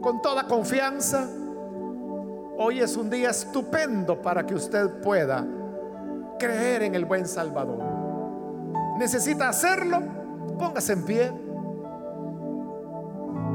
con 0.00 0.22
toda 0.22 0.46
confianza. 0.46 1.28
Hoy 2.56 2.80
es 2.80 2.96
un 2.96 3.10
día 3.10 3.30
estupendo 3.30 4.22
para 4.22 4.46
que 4.46 4.54
usted 4.54 4.88
pueda 5.02 5.46
creer 6.38 6.84
en 6.84 6.94
el 6.94 7.04
buen 7.04 7.26
Salvador. 7.26 7.82
Necesita 8.98 9.50
hacerlo. 9.50 10.00
Póngase 10.58 10.94
en 10.94 11.04
pie. 11.04 11.32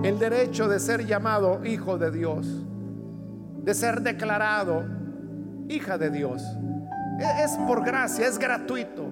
El 0.04 0.20
derecho 0.20 0.68
de 0.68 0.80
ser 0.80 1.08
llamado 1.08 1.66
hijo 1.66 1.98
de 1.98 2.12
Dios, 2.12 2.48
de 3.64 3.74
ser 3.74 4.02
declarado 4.02 4.99
hija 5.70 5.98
de 5.98 6.10
Dios, 6.10 6.44
e-, 7.20 7.44
es 7.44 7.52
por 7.68 7.86
gracia, 7.86 8.28
es 8.28 8.38
gratuito. 8.38 9.10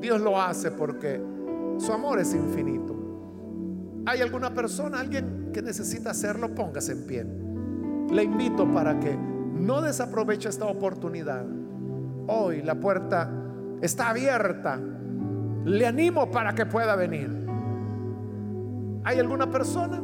Dios 0.00 0.20
lo 0.20 0.40
hace 0.40 0.70
porque 0.70 1.22
su 1.78 1.92
amor 1.92 2.18
es 2.18 2.34
infinito. 2.34 2.94
¿Hay 4.06 4.20
alguna 4.20 4.52
persona, 4.52 5.00
alguien 5.00 5.50
que 5.52 5.62
necesita 5.62 6.10
hacerlo? 6.10 6.54
Póngase 6.54 6.92
en 6.92 7.06
pie. 7.06 7.26
Le 8.10 8.22
invito 8.22 8.70
para 8.70 9.00
que 9.00 9.16
no 9.16 9.80
desaproveche 9.80 10.48
esta 10.48 10.66
oportunidad. 10.66 11.44
Hoy 12.26 12.62
la 12.62 12.74
puerta 12.74 13.30
está 13.80 14.10
abierta. 14.10 14.78
Le 15.64 15.86
animo 15.86 16.30
para 16.30 16.54
que 16.54 16.66
pueda 16.66 16.96
venir. 16.96 17.30
¿Hay 19.04 19.18
alguna 19.18 19.50
persona 19.50 20.02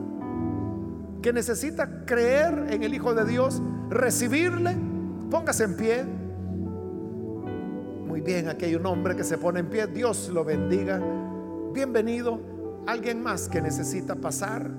que 1.20 1.32
necesita 1.32 2.05
creer 2.07 2.68
en 2.70 2.82
el 2.82 2.94
Hijo 2.94 3.12
de 3.12 3.26
Dios, 3.26 3.62
recibirle? 3.90 4.89
Póngase 5.31 5.64
en 5.64 5.76
pie. 5.76 6.05
Muy 8.07 8.20
bien, 8.20 8.49
aquí 8.49 8.66
hay 8.66 8.74
un 8.74 8.85
hombre 8.87 9.14
que 9.14 9.24
se 9.24 9.39
pone 9.39 9.61
en 9.61 9.70
pie. 9.70 9.87
Dios 9.87 10.28
lo 10.28 10.45
bendiga 10.45 11.01
bienvenido. 11.72 12.41
Alguien 12.87 13.22
más 13.22 13.49
que 13.49 13.61
necesita 13.61 14.16
pasar, 14.16 14.70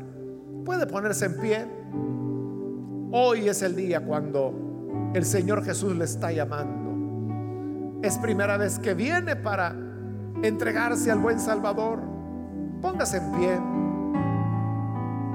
puede 0.66 0.88
ponerse 0.88 1.26
en 1.26 1.38
pie. 1.40 1.68
Hoy 3.12 3.48
es 3.48 3.62
el 3.62 3.76
día 3.76 4.02
cuando 4.02 5.12
el 5.14 5.26
Señor 5.26 5.64
Jesús 5.64 5.96
le 5.96 6.06
está 6.06 6.32
llamando. 6.32 8.00
Es 8.02 8.18
primera 8.18 8.58
vez 8.58 8.80
que 8.80 8.94
viene 8.94 9.36
para 9.36 9.76
entregarse 10.42 11.12
al 11.12 11.20
buen 11.20 11.40
Salvador. 11.40 12.02
Póngase 12.82 13.18
en 13.18 13.32
pie. 13.34 13.60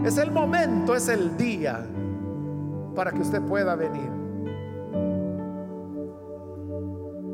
Es 0.04 0.18
el 0.18 0.32
momento, 0.32 0.94
es 0.94 1.08
el 1.08 1.36
día 1.36 1.86
para 2.94 3.12
que 3.12 3.20
usted 3.20 3.40
pueda 3.42 3.76
venir. 3.76 4.15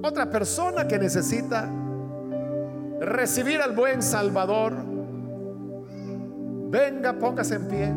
Otra 0.05 0.29
persona 0.29 0.89
que 0.89 0.99
necesita 0.99 1.71
recibir 3.01 3.61
al 3.61 3.75
buen 3.75 4.03
Salvador, 4.03 4.75
venga, 6.71 7.13
póngase 7.13 7.55
en 7.55 7.69
pie. 7.69 7.95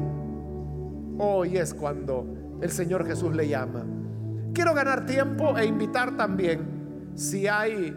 Hoy 1.17 1.57
es 1.57 1.73
cuando 1.73 2.57
el 2.61 2.69
Señor 2.69 3.07
Jesús 3.07 3.35
le 3.35 3.47
llama. 3.47 3.83
Quiero 4.53 4.75
ganar 4.75 5.07
tiempo 5.07 5.57
e 5.57 5.65
invitar 5.65 6.15
también 6.15 7.11
si 7.15 7.47
hay 7.47 7.91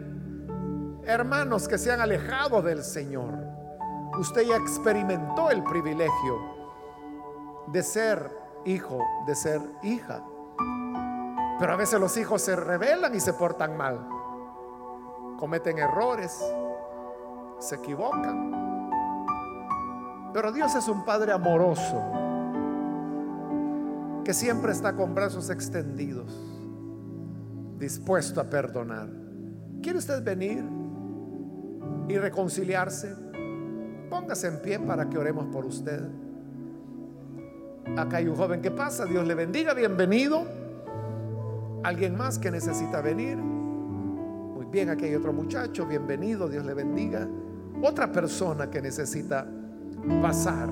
hermanos 1.05 1.67
que 1.67 1.77
se 1.77 1.91
han 1.91 2.01
alejado 2.01 2.63
del 2.63 2.83
Señor. 2.83 3.37
Usted 4.19 4.41
ya 4.47 4.55
experimentó 4.55 5.51
el 5.51 5.63
privilegio 5.63 6.57
de 7.71 7.83
ser 7.83 8.31
hijo, 8.65 9.03
de 9.27 9.35
ser 9.35 9.61
hija. 9.83 10.23
Pero 11.59 11.73
a 11.73 11.75
veces 11.75 11.99
los 11.99 12.15
hijos 12.15 12.41
se 12.41 12.55
rebelan 12.55 13.13
y 13.13 13.19
se 13.19 13.33
portan 13.33 13.75
mal. 13.75 14.07
Cometen 15.37 15.77
errores, 15.77 16.41
se 17.59 17.75
equivocan. 17.75 18.89
Pero 20.33 20.53
Dios 20.53 20.73
es 20.75 20.87
un 20.87 21.03
Padre 21.03 21.33
amoroso 21.33 22.01
que 24.23 24.33
siempre 24.33 24.71
está 24.71 24.95
con 24.95 25.13
brazos 25.13 25.49
extendidos, 25.49 26.31
dispuesto 27.77 28.39
a 28.39 28.45
perdonar. 28.45 29.09
¿Quiere 29.81 29.97
usted 29.97 30.23
venir 30.23 30.63
y 32.07 32.17
reconciliarse? 32.17 33.15
Póngase 34.09 34.47
en 34.47 34.61
pie 34.61 34.79
para 34.79 35.09
que 35.09 35.17
oremos 35.17 35.47
por 35.47 35.65
usted. 35.65 36.07
Acá 37.97 38.17
hay 38.17 38.27
un 38.27 38.35
joven 38.35 38.61
que 38.61 38.71
pasa, 38.71 39.05
Dios 39.05 39.25
le 39.25 39.35
bendiga, 39.35 39.73
bienvenido. 39.73 40.68
Alguien 41.83 42.17
más 42.17 42.37
que 42.37 42.51
necesita 42.51 43.01
venir. 43.01 43.37
Muy 43.37 44.65
bien, 44.65 44.89
aquí 44.89 45.05
hay 45.05 45.15
otro 45.15 45.31
muchacho, 45.31 45.85
bienvenido, 45.85 46.49
Dios 46.49 46.65
le 46.65 46.73
bendiga. 46.73 47.27
Otra 47.81 48.11
persona 48.11 48.69
que 48.69 48.81
necesita 48.81 49.47
pasar. 50.21 50.67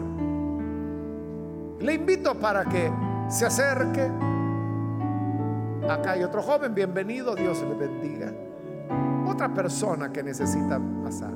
Le 1.80 1.94
invito 1.94 2.36
para 2.36 2.66
que 2.66 2.92
se 3.30 3.46
acerque. 3.46 4.12
Acá 5.90 6.12
hay 6.12 6.24
otro 6.24 6.42
joven, 6.42 6.74
bienvenido, 6.74 7.36
Dios 7.36 7.62
le 7.62 7.76
bendiga. 7.76 8.34
Otra 9.26 9.54
persona 9.54 10.12
que 10.12 10.24
necesita 10.24 10.82
pasar. 11.04 11.34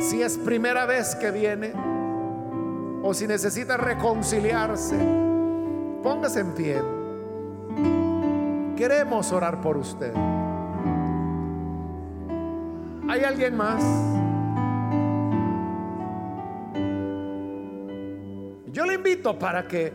Si 0.00 0.22
es 0.22 0.38
primera 0.38 0.86
vez 0.86 1.14
que 1.14 1.30
viene 1.30 1.72
o 3.02 3.12
si 3.12 3.26
necesita 3.26 3.76
reconciliarse, 3.76 4.96
póngase 6.02 6.40
en 6.40 6.54
pie. 6.54 7.01
Queremos 8.76 9.32
orar 9.32 9.60
por 9.60 9.76
usted. 9.76 10.12
¿Hay 13.08 13.24
alguien 13.24 13.56
más? 13.56 13.82
Yo 18.72 18.86
le 18.86 18.94
invito 18.94 19.38
para 19.38 19.68
que 19.68 19.92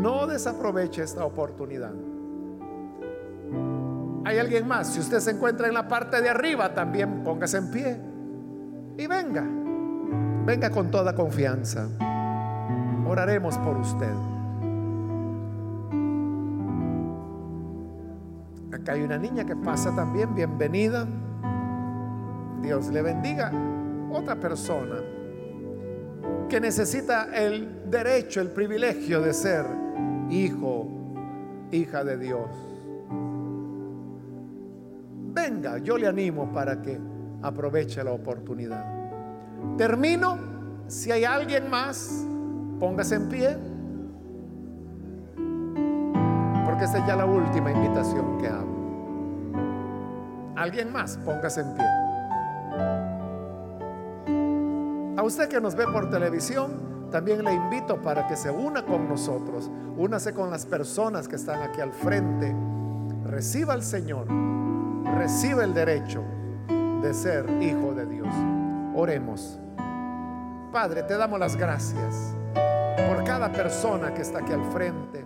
no 0.00 0.26
desaproveche 0.26 1.02
esta 1.02 1.24
oportunidad. 1.24 1.92
¿Hay 4.24 4.38
alguien 4.38 4.66
más? 4.66 4.94
Si 4.94 5.00
usted 5.00 5.18
se 5.20 5.32
encuentra 5.32 5.66
en 5.66 5.74
la 5.74 5.88
parte 5.88 6.20
de 6.20 6.28
arriba, 6.28 6.72
también 6.72 7.24
póngase 7.24 7.58
en 7.58 7.70
pie 7.70 8.00
y 8.96 9.06
venga. 9.06 9.44
Venga 10.44 10.70
con 10.70 10.90
toda 10.90 11.14
confianza. 11.14 11.88
Oraremos 13.08 13.58
por 13.58 13.76
usted. 13.76 14.35
Acá 18.86 18.92
hay 18.92 19.02
una 19.02 19.18
niña 19.18 19.44
que 19.44 19.56
pasa 19.56 19.92
también. 19.96 20.32
Bienvenida. 20.32 21.08
Dios 22.62 22.86
le 22.86 23.02
bendiga. 23.02 23.50
Otra 24.12 24.36
persona 24.36 25.02
que 26.48 26.60
necesita 26.60 27.36
el 27.36 27.90
derecho, 27.90 28.40
el 28.40 28.52
privilegio 28.52 29.20
de 29.20 29.34
ser 29.34 29.66
hijo, 30.30 30.86
hija 31.72 32.04
de 32.04 32.16
Dios. 32.16 32.48
Venga, 35.34 35.78
yo 35.78 35.98
le 35.98 36.06
animo 36.06 36.52
para 36.52 36.80
que 36.80 36.96
aproveche 37.42 38.04
la 38.04 38.12
oportunidad. 38.12 38.84
Termino. 39.76 40.38
Si 40.86 41.10
hay 41.10 41.24
alguien 41.24 41.68
más, 41.68 42.24
póngase 42.78 43.16
en 43.16 43.28
pie. 43.28 43.56
Porque 46.64 46.84
esta 46.84 46.98
es 46.98 47.06
ya 47.08 47.16
la 47.16 47.26
última 47.26 47.72
invitación 47.72 48.38
que 48.38 48.46
hago. 48.46 48.75
Alguien 50.56 50.90
más, 50.90 51.18
póngase 51.18 51.60
en 51.60 51.74
pie. 51.74 51.86
A 55.18 55.22
usted 55.22 55.48
que 55.48 55.60
nos 55.60 55.74
ve 55.74 55.84
por 55.86 56.08
televisión, 56.10 57.08
también 57.10 57.44
le 57.44 57.52
invito 57.52 58.00
para 58.00 58.26
que 58.26 58.36
se 58.36 58.50
una 58.50 58.84
con 58.84 59.08
nosotros. 59.08 59.70
Únase 59.96 60.32
con 60.34 60.50
las 60.50 60.66
personas 60.66 61.28
que 61.28 61.36
están 61.36 61.62
aquí 61.62 61.80
al 61.80 61.92
frente. 61.92 62.54
Reciba 63.24 63.74
al 63.74 63.82
Señor. 63.82 64.26
Reciba 65.16 65.64
el 65.64 65.74
derecho 65.74 66.22
de 67.02 67.14
ser 67.14 67.46
hijo 67.62 67.94
de 67.94 68.06
Dios. 68.06 68.28
Oremos. 68.94 69.58
Padre, 70.72 71.02
te 71.02 71.16
damos 71.16 71.38
las 71.38 71.56
gracias 71.56 72.34
por 73.08 73.24
cada 73.24 73.52
persona 73.52 74.12
que 74.12 74.22
está 74.22 74.40
aquí 74.40 74.52
al 74.52 74.64
frente 74.72 75.24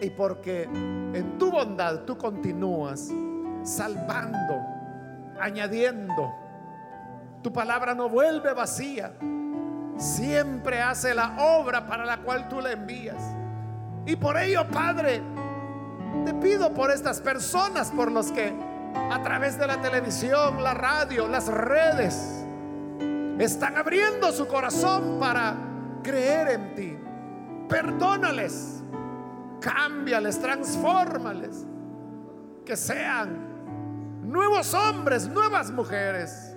y 0.00 0.10
porque 0.10 0.62
en 0.62 1.38
tu 1.38 1.50
bondad 1.50 2.04
tú 2.04 2.16
continúas 2.16 3.10
salvando, 3.62 4.64
añadiendo. 5.40 6.34
Tu 7.42 7.52
palabra 7.52 7.94
no 7.94 8.08
vuelve 8.08 8.52
vacía. 8.52 9.12
Siempre 9.96 10.80
hace 10.80 11.14
la 11.14 11.36
obra 11.38 11.86
para 11.86 12.04
la 12.04 12.18
cual 12.18 12.48
tú 12.48 12.60
la 12.60 12.72
envías. 12.72 13.22
Y 14.06 14.16
por 14.16 14.36
ello, 14.38 14.66
Padre, 14.68 15.22
te 16.24 16.34
pido 16.34 16.72
por 16.72 16.90
estas 16.90 17.20
personas, 17.20 17.90
por 17.90 18.10
los 18.10 18.32
que 18.32 18.52
a 18.94 19.22
través 19.22 19.58
de 19.58 19.66
la 19.66 19.80
televisión, 19.80 20.62
la 20.62 20.74
radio, 20.74 21.28
las 21.28 21.48
redes, 21.48 22.44
están 23.38 23.76
abriendo 23.76 24.32
su 24.32 24.46
corazón 24.46 25.18
para 25.18 25.54
creer 26.02 26.48
en 26.48 26.74
ti. 26.74 26.98
Perdónales, 27.68 28.82
cámbiales, 29.60 30.40
transfórmales, 30.40 31.66
que 32.64 32.76
sean 32.76 33.49
nuevos 34.30 34.72
hombres, 34.74 35.28
nuevas 35.28 35.72
mujeres, 35.72 36.54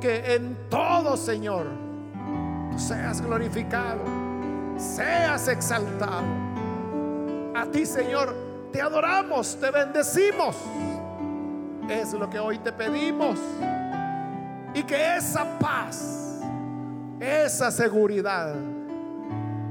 que 0.00 0.34
en 0.34 0.56
todo, 0.68 1.16
Señor, 1.16 1.66
tú 2.72 2.78
seas 2.78 3.20
glorificado, 3.20 4.02
seas 4.76 5.46
exaltado. 5.46 6.24
A 7.54 7.66
ti, 7.66 7.86
Señor, 7.86 8.34
te 8.72 8.82
adoramos, 8.82 9.58
te 9.60 9.70
bendecimos. 9.70 10.56
Es 11.88 12.12
lo 12.12 12.28
que 12.28 12.38
hoy 12.38 12.58
te 12.58 12.72
pedimos. 12.72 13.38
Y 14.74 14.82
que 14.82 15.16
esa 15.16 15.44
paz, 15.58 16.40
esa 17.20 17.70
seguridad 17.70 18.54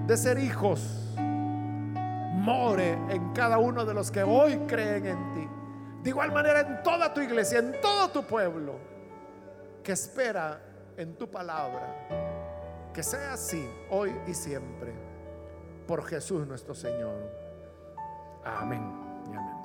de 0.07 0.17
ser 0.17 0.39
hijos, 0.39 1.13
more 1.17 2.93
en 3.09 3.33
cada 3.33 3.57
uno 3.57 3.85
de 3.85 3.93
los 3.93 4.11
que 4.11 4.23
hoy 4.23 4.57
creen 4.67 5.05
en 5.05 5.33
ti. 5.33 5.56
De 6.07 6.11
igual 6.11 6.31
manera 6.31 6.61
en 6.61 6.81
toda 6.83 7.13
tu 7.13 7.19
iglesia, 7.19 7.59
en 7.59 7.81
todo 7.81 8.07
tu 8.07 8.23
pueblo, 8.23 8.75
que 9.83 9.91
espera 9.91 10.57
en 10.95 11.17
tu 11.17 11.29
palabra. 11.29 12.07
Que 12.93 13.03
sea 13.03 13.33
así 13.33 13.69
hoy 13.89 14.15
y 14.25 14.33
siempre. 14.33 14.93
Por 15.85 16.05
Jesús 16.05 16.47
nuestro 16.47 16.73
Señor. 16.73 17.29
Amén 18.45 18.89
y 19.29 19.35
amén. 19.35 19.56